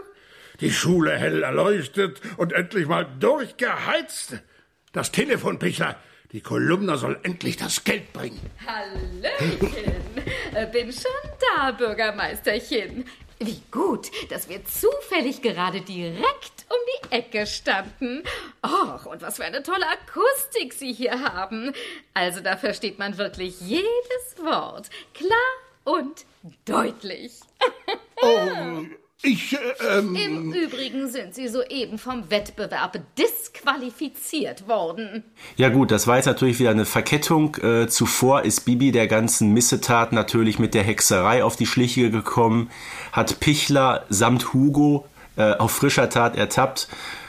[0.62, 4.38] Die Schule hell erleuchtet und endlich mal durchgeheizt.
[4.94, 5.98] Das Telefon, Pichler.
[6.32, 8.40] Die Kolumna soll endlich das Geld bringen.
[8.66, 10.02] Hallöchen.
[10.54, 13.06] Äh, bin schon da, Bürgermeisterchen.
[13.40, 16.78] Wie gut, dass wir zufällig gerade direkt um
[17.10, 18.24] die Ecke standen.
[18.66, 21.74] Och, und was für eine tolle Akustik Sie hier haben.
[22.14, 24.90] Also da versteht man wirklich jedes Wort.
[25.14, 25.38] Klar
[25.84, 26.26] und
[26.66, 27.34] deutlich.
[28.22, 28.86] Oh,
[29.22, 29.58] ich, äh,
[29.98, 35.24] ähm Im Übrigen sind Sie soeben vom Wettbewerb disqualifiziert worden.
[35.58, 37.56] Ja gut, das war jetzt natürlich wieder eine Verkettung.
[37.56, 42.70] Äh, zuvor ist Bibi der ganzen Missetat natürlich mit der Hexerei auf die Schliche gekommen,
[43.12, 45.06] hat Pichler samt Hugo
[45.38, 46.88] äh, auf frischer Tat ertappt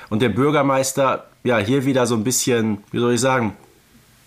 [0.09, 3.57] und der Bürgermeister, ja, hier wieder so ein bisschen, wie soll ich sagen,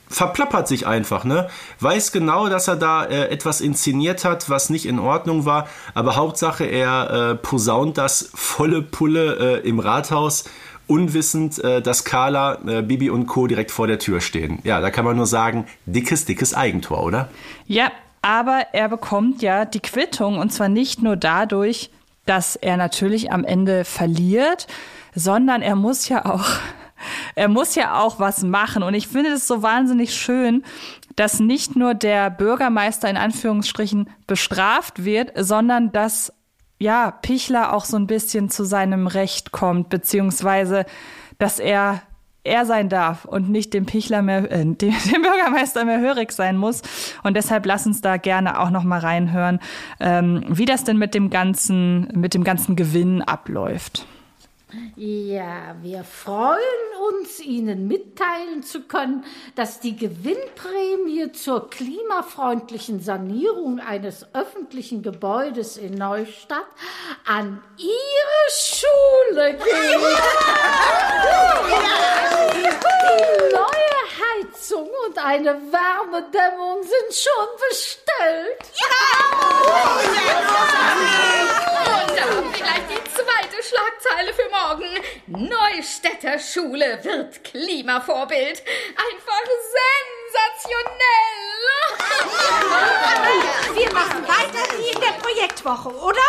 [0.10, 1.50] verplappert sich einfach, ne?
[1.80, 6.16] Weiß genau, dass er da äh, etwas inszeniert hat, was nicht in Ordnung war, aber
[6.16, 10.46] Hauptsache er äh, posaunt das volle Pulle äh, im Rathaus,
[10.88, 13.46] unwissend, äh, dass Carla, äh, Bibi und Co.
[13.46, 14.60] direkt vor der Tür stehen.
[14.64, 17.30] Ja, da kann man nur sagen, dickes, dickes Eigentor, oder?
[17.68, 17.92] Ja,
[18.24, 21.92] aber er bekommt ja die Quittung und zwar nicht nur dadurch,
[22.30, 24.68] dass er natürlich am Ende verliert,
[25.16, 26.46] sondern er muss ja auch
[27.36, 28.84] er muss ja auch was machen.
[28.84, 30.64] Und ich finde es so wahnsinnig schön,
[31.16, 36.32] dass nicht nur der Bürgermeister in Anführungsstrichen bestraft wird, sondern dass
[36.78, 40.86] ja Pichler auch so ein bisschen zu seinem Recht kommt, beziehungsweise
[41.40, 42.04] dass er
[42.50, 46.58] er sein darf und nicht dem Pichler mehr, äh, dem, dem Bürgermeister mehr hörig sein
[46.58, 46.82] muss.
[47.24, 49.60] Und deshalb lass uns da gerne auch noch mal reinhören,
[50.00, 54.06] ähm, wie das denn mit dem ganzen, mit dem ganzen Gewinn abläuft.
[54.96, 56.60] Ja, wir freuen
[57.10, 65.96] uns, Ihnen mitteilen zu können, dass die Gewinnprämie zur klimafreundlichen Sanierung eines öffentlichen Gebäudes in
[65.96, 66.68] Neustadt
[67.26, 69.64] an Ihre Schule geht.
[72.54, 72.70] Die
[73.56, 78.72] neue Heizung und eine Wärmedämmung sind schon bestellt.
[81.80, 84.59] Und da haben wir gleich die zweite Schlagzeile für morgen.
[85.28, 88.64] Neustädter Schule wird Klimavorbild.
[88.96, 89.44] Einfach
[90.34, 91.40] sensationell.
[93.74, 96.22] Wir machen weiter wie in der Projektwoche, oder?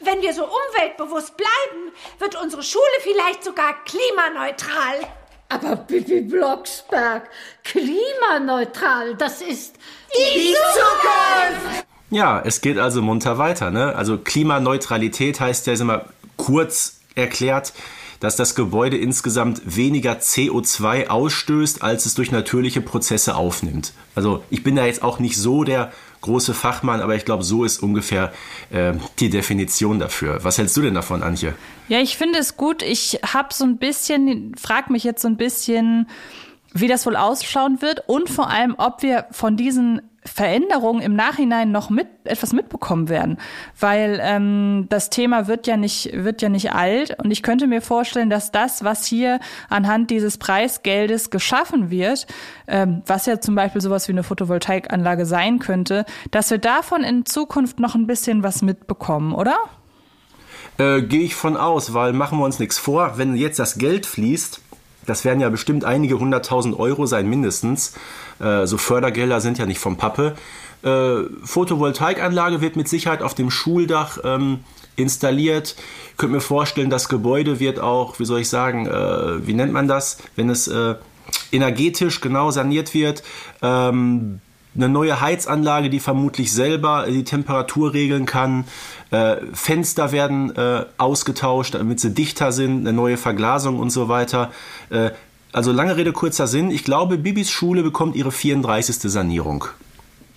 [0.00, 5.00] Wenn wir so umweltbewusst bleiben, wird unsere Schule vielleicht sogar klimaneutral.
[5.48, 7.28] Aber Bibi Blocksberg,
[7.64, 9.76] klimaneutral, das ist
[10.16, 11.84] Die Zukunft!
[12.10, 13.70] Ja, es geht also munter weiter.
[13.70, 13.94] Ne?
[13.94, 16.06] Also Klimaneutralität heißt ja immer
[16.36, 17.72] kurz erklärt,
[18.20, 23.92] dass das Gebäude insgesamt weniger CO2 ausstößt, als es durch natürliche Prozesse aufnimmt.
[24.14, 27.64] Also ich bin da jetzt auch nicht so der große Fachmann, aber ich glaube, so
[27.64, 28.32] ist ungefähr
[28.70, 30.42] äh, die Definition dafür.
[30.42, 31.54] Was hältst du denn davon, Antje?
[31.88, 32.82] Ja, ich finde es gut.
[32.82, 36.08] Ich habe so ein bisschen, frag mich jetzt so ein bisschen,
[36.74, 41.70] wie das wohl ausschauen wird und vor allem, ob wir von diesen Veränderungen im Nachhinein
[41.70, 43.38] noch mit etwas mitbekommen werden,
[43.78, 47.80] weil ähm, das Thema wird ja nicht wird ja nicht alt und ich könnte mir
[47.80, 52.26] vorstellen, dass das, was hier anhand dieses Preisgeldes geschaffen wird,
[52.66, 57.24] ähm, was ja zum Beispiel sowas wie eine Photovoltaikanlage sein könnte, dass wir davon in
[57.24, 59.56] Zukunft noch ein bisschen was mitbekommen, oder?
[60.78, 64.06] Äh, Gehe ich von aus, weil machen wir uns nichts vor, wenn jetzt das Geld
[64.06, 64.60] fließt,
[65.08, 67.94] das werden ja bestimmt einige hunderttausend Euro sein, mindestens.
[68.40, 70.34] Äh, so Fördergelder sind ja nicht vom Pappe.
[70.82, 74.60] Äh, Photovoltaikanlage wird mit Sicherheit auf dem Schuldach ähm,
[74.96, 75.76] installiert.
[76.10, 79.72] Ich könnte mir vorstellen, das Gebäude wird auch, wie soll ich sagen, äh, wie nennt
[79.72, 80.94] man das, wenn es äh,
[81.52, 83.22] energetisch genau saniert wird.
[83.62, 84.40] Ähm,
[84.76, 88.64] eine neue Heizanlage, die vermutlich selber die Temperatur regeln kann.
[89.10, 94.52] Äh, Fenster werden äh, ausgetauscht, damit sie dichter sind, eine neue Verglasung und so weiter.
[94.90, 95.10] Äh,
[95.52, 96.70] also lange Rede, kurzer Sinn.
[96.70, 99.10] Ich glaube, Bibis Schule bekommt ihre 34.
[99.10, 99.64] Sanierung.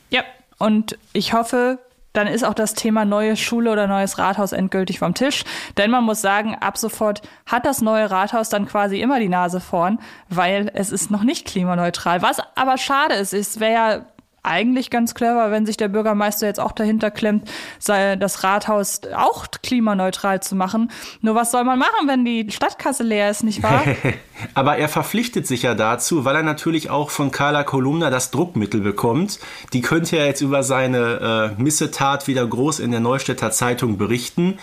[0.10, 0.24] Ja,
[0.58, 1.80] und ich hoffe,
[2.14, 5.44] dann ist auch das Thema neue Schule oder neues Rathaus endgültig vom Tisch.
[5.78, 9.60] Denn man muss sagen, ab sofort hat das neue Rathaus dann quasi immer die Nase
[9.60, 10.00] vorn,
[10.30, 12.22] weil es ist noch nicht klimaneutral.
[12.22, 14.06] Was aber schade ist, es wäre ja
[14.44, 19.48] eigentlich ganz clever, wenn sich der Bürgermeister jetzt auch dahinter klemmt, sei das Rathaus auch
[19.62, 20.92] klimaneutral zu machen.
[21.22, 23.84] Nur was soll man machen, wenn die Stadtkasse leer ist, nicht wahr?
[24.54, 28.82] Aber er verpflichtet sich ja dazu, weil er natürlich auch von Carla Kolumna das Druckmittel
[28.82, 29.40] bekommt.
[29.74, 34.58] Die könnte er jetzt über seine äh, Missetat wieder groß in der Neustädter Zeitung berichten.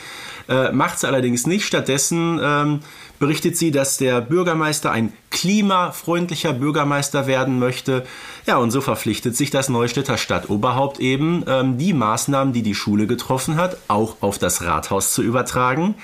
[0.48, 1.66] Äh, Macht es allerdings nicht.
[1.66, 2.80] Stattdessen ähm,
[3.18, 8.06] berichtet sie, dass der Bürgermeister ein klimafreundlicher Bürgermeister werden möchte.
[8.46, 13.06] Ja, und so verpflichtet sich das Neustädter Stadtoberhaupt eben, ähm, die Maßnahmen, die die Schule
[13.06, 15.94] getroffen hat, auch auf das Rathaus zu übertragen.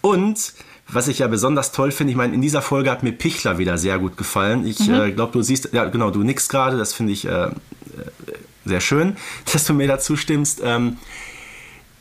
[0.00, 0.52] Und
[0.90, 3.76] was ich ja besonders toll finde, ich meine, in dieser Folge hat mir Pichler wieder
[3.76, 4.66] sehr gut gefallen.
[4.66, 4.94] Ich mhm.
[4.94, 7.50] äh, glaube, du siehst, ja genau, du nix gerade, das finde ich äh,
[8.64, 9.16] sehr schön,
[9.52, 10.60] dass du mir dazu stimmst.
[10.64, 10.96] Ähm,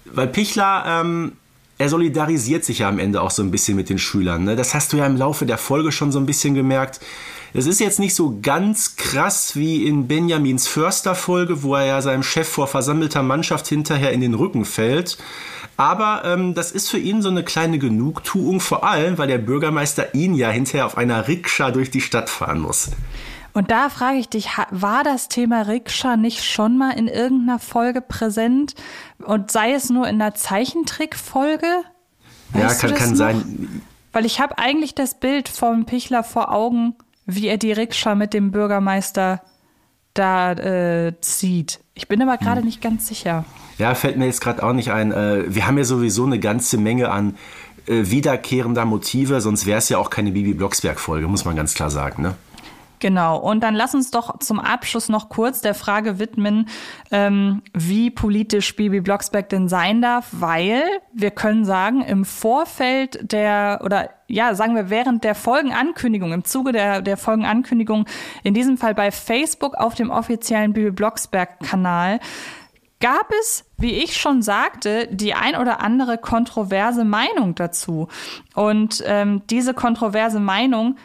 [0.06, 1.34] weil Pichler ähm,
[1.78, 4.44] er solidarisiert sich ja am Ende auch so ein bisschen mit den Schülern.
[4.44, 4.56] Ne?
[4.56, 7.00] Das hast du ja im Laufe der Folge schon so ein bisschen gemerkt.
[7.54, 12.24] Es ist jetzt nicht so ganz krass wie in Benjamins Förster-Folge, wo er ja seinem
[12.24, 15.18] Chef vor versammelter Mannschaft hinterher in den Rücken fällt.
[15.78, 20.14] Aber ähm, das ist für ihn so eine kleine Genugtuung, vor allem, weil der Bürgermeister
[20.16, 22.90] ihn ja hinterher auf einer Rikscha durch die Stadt fahren muss.
[23.58, 28.02] Und da frage ich dich, war das Thema Rikscha nicht schon mal in irgendeiner Folge
[28.02, 28.76] präsent?
[29.18, 31.66] Und sei es nur in einer Zeichentrickfolge?
[32.54, 33.82] Ja, kann, kann sein.
[34.14, 36.94] Weil ich habe eigentlich das Bild vom Pichler vor Augen,
[37.26, 39.42] wie er die Rikscha mit dem Bürgermeister
[40.14, 41.80] da äh, zieht.
[41.96, 42.66] Ich bin aber gerade hm.
[42.68, 43.44] nicht ganz sicher.
[43.80, 45.12] Ja, fällt mir jetzt gerade auch nicht ein.
[45.12, 47.36] Äh, wir haben ja sowieso eine ganze Menge an
[47.88, 51.90] äh, wiederkehrender Motive, sonst wäre es ja auch keine Bibi Blocksberg-Folge, muss man ganz klar
[51.90, 52.22] sagen.
[52.22, 52.36] Ne?
[53.00, 56.68] Genau, und dann lass uns doch zum Abschluss noch kurz der Frage widmen,
[57.12, 60.84] ähm, wie politisch Bibi Blocksberg denn sein darf, weil
[61.14, 66.72] wir können sagen, im Vorfeld der, oder ja, sagen wir während der Folgenankündigung, im Zuge
[66.72, 68.06] der, der Folgenankündigung,
[68.44, 72.20] in diesem Fall bei Facebook auf dem offiziellen Bibi Blocksberg-Kanal,
[73.00, 78.08] gab es, wie ich schon sagte, die ein oder andere kontroverse Meinung dazu.
[78.56, 80.96] Und ähm, diese kontroverse Meinung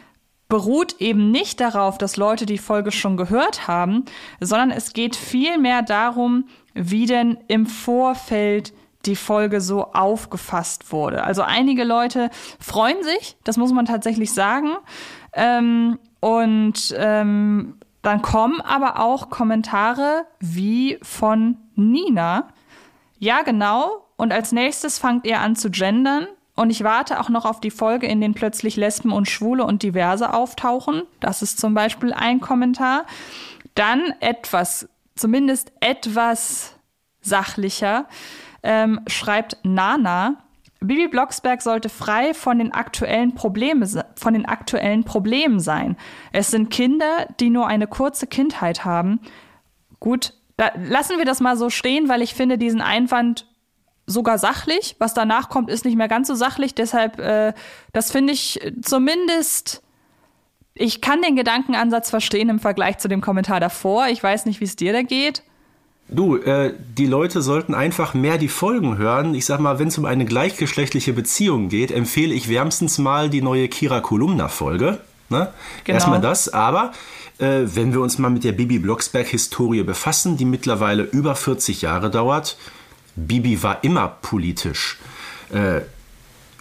[0.53, 4.05] beruht eben nicht darauf, dass Leute die Folge schon gehört haben,
[4.39, 6.45] sondern es geht vielmehr darum,
[6.75, 8.71] wie denn im Vorfeld
[9.07, 11.23] die Folge so aufgefasst wurde.
[11.23, 12.29] Also einige Leute
[12.59, 14.75] freuen sich, das muss man tatsächlich sagen.
[15.33, 22.49] Ähm, und ähm, dann kommen aber auch Kommentare wie von Nina.
[23.17, 24.05] Ja, genau.
[24.17, 26.27] Und als nächstes fangt ihr an zu gendern.
[26.55, 29.81] Und ich warte auch noch auf die Folge, in denen plötzlich Lesben und Schwule und
[29.81, 31.03] Diverse auftauchen.
[31.19, 33.05] Das ist zum Beispiel ein Kommentar.
[33.73, 36.75] Dann etwas, zumindest etwas
[37.21, 38.07] sachlicher,
[38.61, 40.43] ähm, schreibt Nana.
[40.79, 45.97] Bibi Blocksberg sollte frei von den aktuellen Probleme, von den aktuellen Problemen sein.
[46.33, 49.21] Es sind Kinder, die nur eine kurze Kindheit haben.
[49.99, 53.47] Gut, da lassen wir das mal so stehen, weil ich finde diesen Einwand
[54.05, 54.95] sogar sachlich.
[54.99, 56.75] Was danach kommt, ist nicht mehr ganz so sachlich.
[56.75, 57.53] Deshalb, äh,
[57.91, 59.81] das finde ich zumindest.
[60.75, 64.07] Ich kann den Gedankenansatz verstehen im Vergleich zu dem Kommentar davor.
[64.07, 65.43] Ich weiß nicht, wie es dir da geht.
[66.09, 69.35] Du, äh, die Leute sollten einfach mehr die Folgen hören.
[69.35, 73.41] Ich sag mal, wenn es um eine gleichgeschlechtliche Beziehung geht, empfehle ich wärmstens mal die
[73.41, 74.99] neue Kira Kolumna-Folge.
[75.29, 75.53] Ne?
[75.85, 75.95] Genau.
[75.95, 76.91] Erstmal das, aber
[77.39, 82.11] äh, wenn wir uns mal mit der Bibi Blocksberg-Historie befassen, die mittlerweile über 40 Jahre
[82.11, 82.57] dauert,
[83.15, 84.97] Bibi war immer politisch.
[85.53, 85.81] Äh,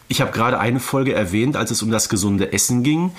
[0.09, 3.12] ich habe gerade eine Folge erwähnt, als es um das gesunde Essen ging.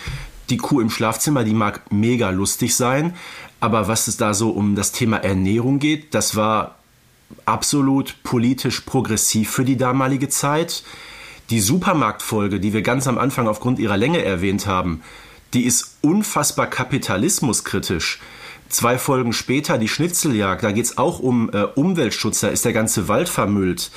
[0.50, 3.16] Die Kuh im Schlafzimmer, die mag mega lustig sein,
[3.60, 6.76] aber was es da so um das Thema Ernährung geht, das war
[7.46, 10.84] absolut politisch progressiv für die damalige Zeit.
[11.50, 15.02] Die Supermarktfolge, die wir ganz am Anfang aufgrund ihrer Länge erwähnt haben,
[15.54, 18.20] die ist unfassbar kapitalismuskritisch.
[18.74, 22.74] Zwei Folgen später die Schnitzeljagd, da geht es auch um äh, Umweltschutz, da ist der
[22.74, 23.92] ganze Wald vermüllt.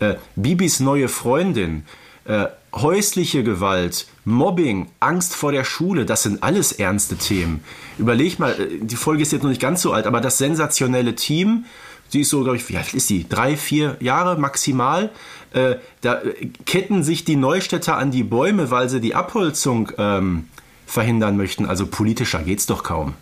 [0.00, 1.84] Äh, Bibis neue Freundin,
[2.24, 7.62] äh, häusliche Gewalt, Mobbing, Angst vor der Schule, das sind alles ernste Themen.
[7.98, 11.14] Überleg mal, äh, die Folge ist jetzt noch nicht ganz so alt, aber das sensationelle
[11.14, 11.64] Team,
[12.08, 13.28] sie ist so, glaube ich, wie alt ist sie?
[13.28, 15.12] Drei, vier Jahre maximal.
[15.52, 20.48] Äh, da äh, ketten sich die Neustädter an die Bäume, weil sie die Abholzung ähm,
[20.84, 21.64] verhindern möchten.
[21.64, 23.14] Also politischer geht's doch kaum.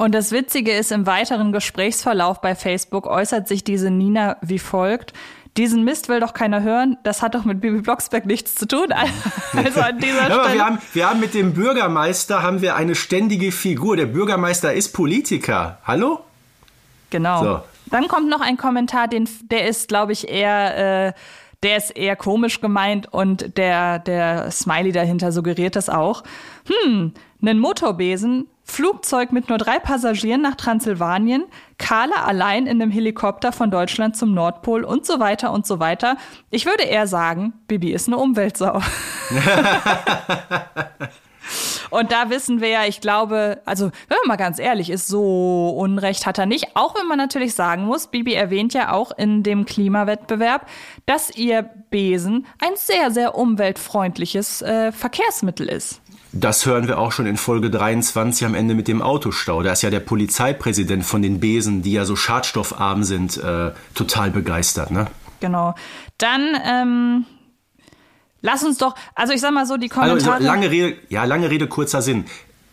[0.00, 5.12] Und das Witzige ist, im weiteren Gesprächsverlauf bei Facebook äußert sich diese Nina wie folgt.
[5.58, 6.96] Diesen Mist will doch keiner hören.
[7.02, 8.86] Das hat doch mit Bibi Blocksberg nichts zu tun.
[9.52, 10.54] Also an dieser ja, Stelle.
[10.54, 13.94] Wir haben, wir haben mit dem Bürgermeister haben wir eine ständige Figur.
[13.98, 15.80] Der Bürgermeister ist Politiker.
[15.84, 16.20] Hallo?
[17.10, 17.44] Genau.
[17.44, 17.60] So.
[17.90, 21.12] Dann kommt noch ein Kommentar, den, der ist, glaube ich, eher, äh,
[21.62, 26.24] der ist eher komisch gemeint und der, der Smiley dahinter suggeriert das auch.
[26.66, 31.44] Hm, einen Motorbesen Flugzeug mit nur drei Passagieren nach Transsilvanien,
[31.78, 36.16] Carla allein in einem Helikopter von Deutschland zum Nordpol und so weiter und so weiter.
[36.50, 38.80] Ich würde eher sagen, Bibi ist eine Umweltsau.
[41.90, 45.74] Und da wissen wir ja, ich glaube, also wenn man mal ganz ehrlich ist, so
[45.76, 46.68] Unrecht hat er nicht.
[46.74, 50.66] Auch wenn man natürlich sagen muss, Bibi erwähnt ja auch in dem Klimawettbewerb,
[51.06, 56.00] dass ihr Besen ein sehr, sehr umweltfreundliches äh, Verkehrsmittel ist.
[56.32, 59.62] Das hören wir auch schon in Folge 23 am Ende mit dem Autostau.
[59.62, 64.30] Da ist ja der Polizeipräsident von den Besen, die ja so schadstoffarm sind, äh, total
[64.30, 64.92] begeistert.
[64.92, 65.08] Ne?
[65.40, 65.74] Genau.
[66.18, 67.26] Dann ähm,
[68.42, 70.34] lass uns doch, also ich sag mal so, die Kommentare.
[70.34, 72.26] Also, lange Rede, ja, lange Rede, kurzer Sinn.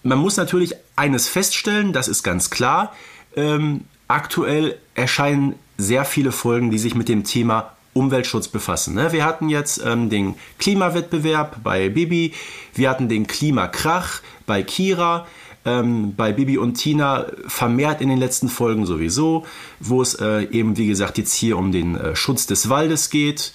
[0.03, 2.93] Man muss natürlich eines feststellen, das ist ganz klar.
[3.35, 8.93] Ähm, aktuell erscheinen sehr viele Folgen, die sich mit dem Thema Umweltschutz befassen.
[8.95, 9.11] Ne?
[9.11, 12.33] Wir hatten jetzt ähm, den Klimawettbewerb bei Bibi,
[12.73, 15.27] wir hatten den Klimakrach bei Kira,
[15.65, 19.45] ähm, bei Bibi und Tina vermehrt in den letzten Folgen sowieso,
[19.79, 23.53] wo es äh, eben, wie gesagt, jetzt hier um den äh, Schutz des Waldes geht.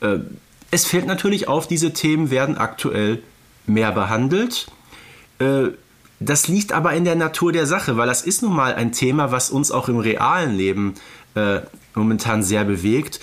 [0.00, 0.18] Äh,
[0.70, 3.22] es fällt natürlich auf, diese Themen werden aktuell
[3.66, 4.66] mehr behandelt.
[5.38, 5.68] Äh,
[6.20, 9.32] das liegt aber in der Natur der Sache, weil das ist nun mal ein Thema,
[9.32, 10.94] was uns auch im realen Leben
[11.34, 11.60] äh,
[11.94, 13.20] momentan sehr bewegt.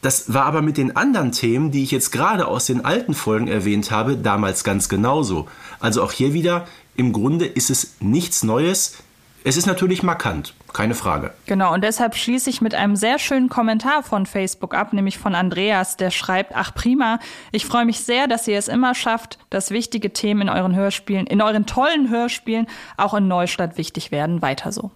[0.00, 3.48] Das war aber mit den anderen Themen, die ich jetzt gerade aus den alten Folgen
[3.48, 5.48] erwähnt habe, damals ganz genauso.
[5.80, 8.98] Also auch hier wieder, im Grunde ist es nichts Neues.
[9.44, 11.32] Es ist natürlich markant, keine Frage.
[11.46, 15.34] Genau, und deshalb schließe ich mit einem sehr schönen Kommentar von Facebook ab, nämlich von
[15.34, 17.18] Andreas, der schreibt, ach prima,
[17.50, 21.26] ich freue mich sehr, dass ihr es immer schafft, dass wichtige Themen in euren Hörspielen,
[21.26, 24.42] in euren tollen Hörspielen auch in Neustadt wichtig werden.
[24.42, 24.90] Weiter so.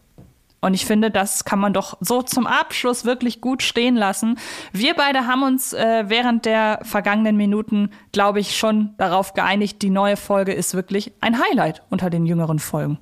[0.62, 4.38] Und ich finde, das kann man doch so zum Abschluss wirklich gut stehen lassen.
[4.72, 9.90] Wir beide haben uns äh, während der vergangenen Minuten, glaube ich, schon darauf geeinigt, die
[9.90, 12.98] neue Folge ist wirklich ein Highlight unter den jüngeren Folgen.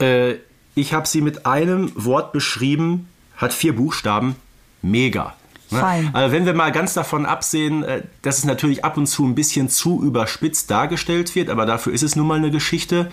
[0.00, 0.34] Äh,
[0.74, 3.08] ich habe sie mit einem Wort beschrieben,
[3.38, 4.36] hat vier Buchstaben,
[4.82, 5.34] mega.
[5.70, 5.80] Ne?
[5.80, 6.10] Fein.
[6.12, 9.34] Also wenn wir mal ganz davon absehen, äh, dass es natürlich ab und zu ein
[9.34, 13.10] bisschen zu überspitzt dargestellt wird, aber dafür ist es nun mal eine Geschichte,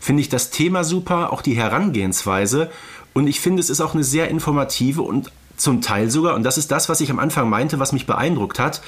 [0.00, 2.70] finde ich das Thema super, auch die Herangehensweise.
[3.14, 6.56] Und ich finde, es ist auch eine sehr informative und zum Teil sogar, und das
[6.56, 8.80] ist das, was ich am Anfang meinte, was mich beeindruckt hat,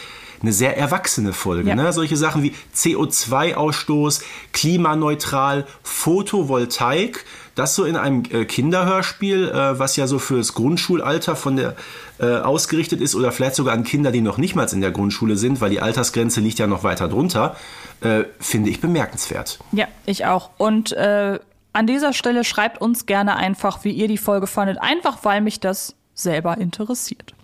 [0.42, 1.68] eine sehr erwachsene Folge.
[1.68, 1.74] Ja.
[1.74, 1.92] Ne?
[1.92, 10.06] Solche Sachen wie CO2-Ausstoß, klimaneutral, Photovoltaik, das so in einem äh, Kinderhörspiel, äh, was ja
[10.06, 11.76] so fürs Grundschulalter von der
[12.18, 15.36] äh, ausgerichtet ist oder vielleicht sogar an Kinder, die noch nicht mal in der Grundschule
[15.36, 17.56] sind, weil die Altersgrenze liegt ja noch weiter drunter,
[18.00, 19.58] äh, finde ich bemerkenswert.
[19.72, 20.50] Ja, ich auch.
[20.58, 21.38] Und äh,
[21.72, 25.60] an dieser Stelle schreibt uns gerne einfach, wie ihr die Folge fandet, einfach weil mich
[25.60, 27.34] das selber interessiert.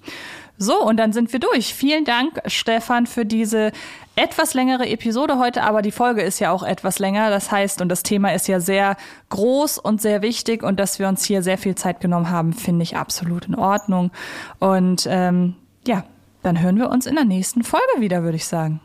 [0.59, 1.75] So, und dann sind wir durch.
[1.75, 3.73] Vielen Dank, Stefan, für diese
[4.15, 7.29] etwas längere Episode heute, aber die Folge ist ja auch etwas länger.
[7.29, 8.97] Das heißt, und das Thema ist ja sehr
[9.29, 12.83] groß und sehr wichtig und dass wir uns hier sehr viel Zeit genommen haben, finde
[12.83, 14.11] ich absolut in Ordnung.
[14.59, 16.05] Und ähm, ja,
[16.43, 18.81] dann hören wir uns in der nächsten Folge wieder, würde ich sagen.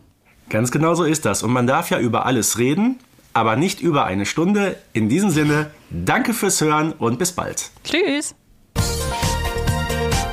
[0.52, 1.44] Ganz genau so ist das.
[1.44, 3.00] Und man darf ja über alles reden,
[3.32, 4.76] aber nicht über eine Stunde.
[4.92, 7.72] In diesem Sinne, danke fürs Hören und bis bald.
[7.86, 8.36] Tschüss.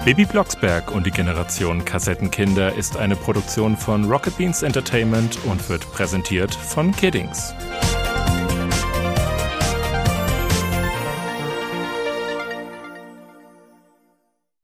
[0.05, 5.89] Baby Blocksberg und die Generation Kassettenkinder ist eine Produktion von Rocket Beans Entertainment und wird
[5.93, 7.55] präsentiert von Kiddings.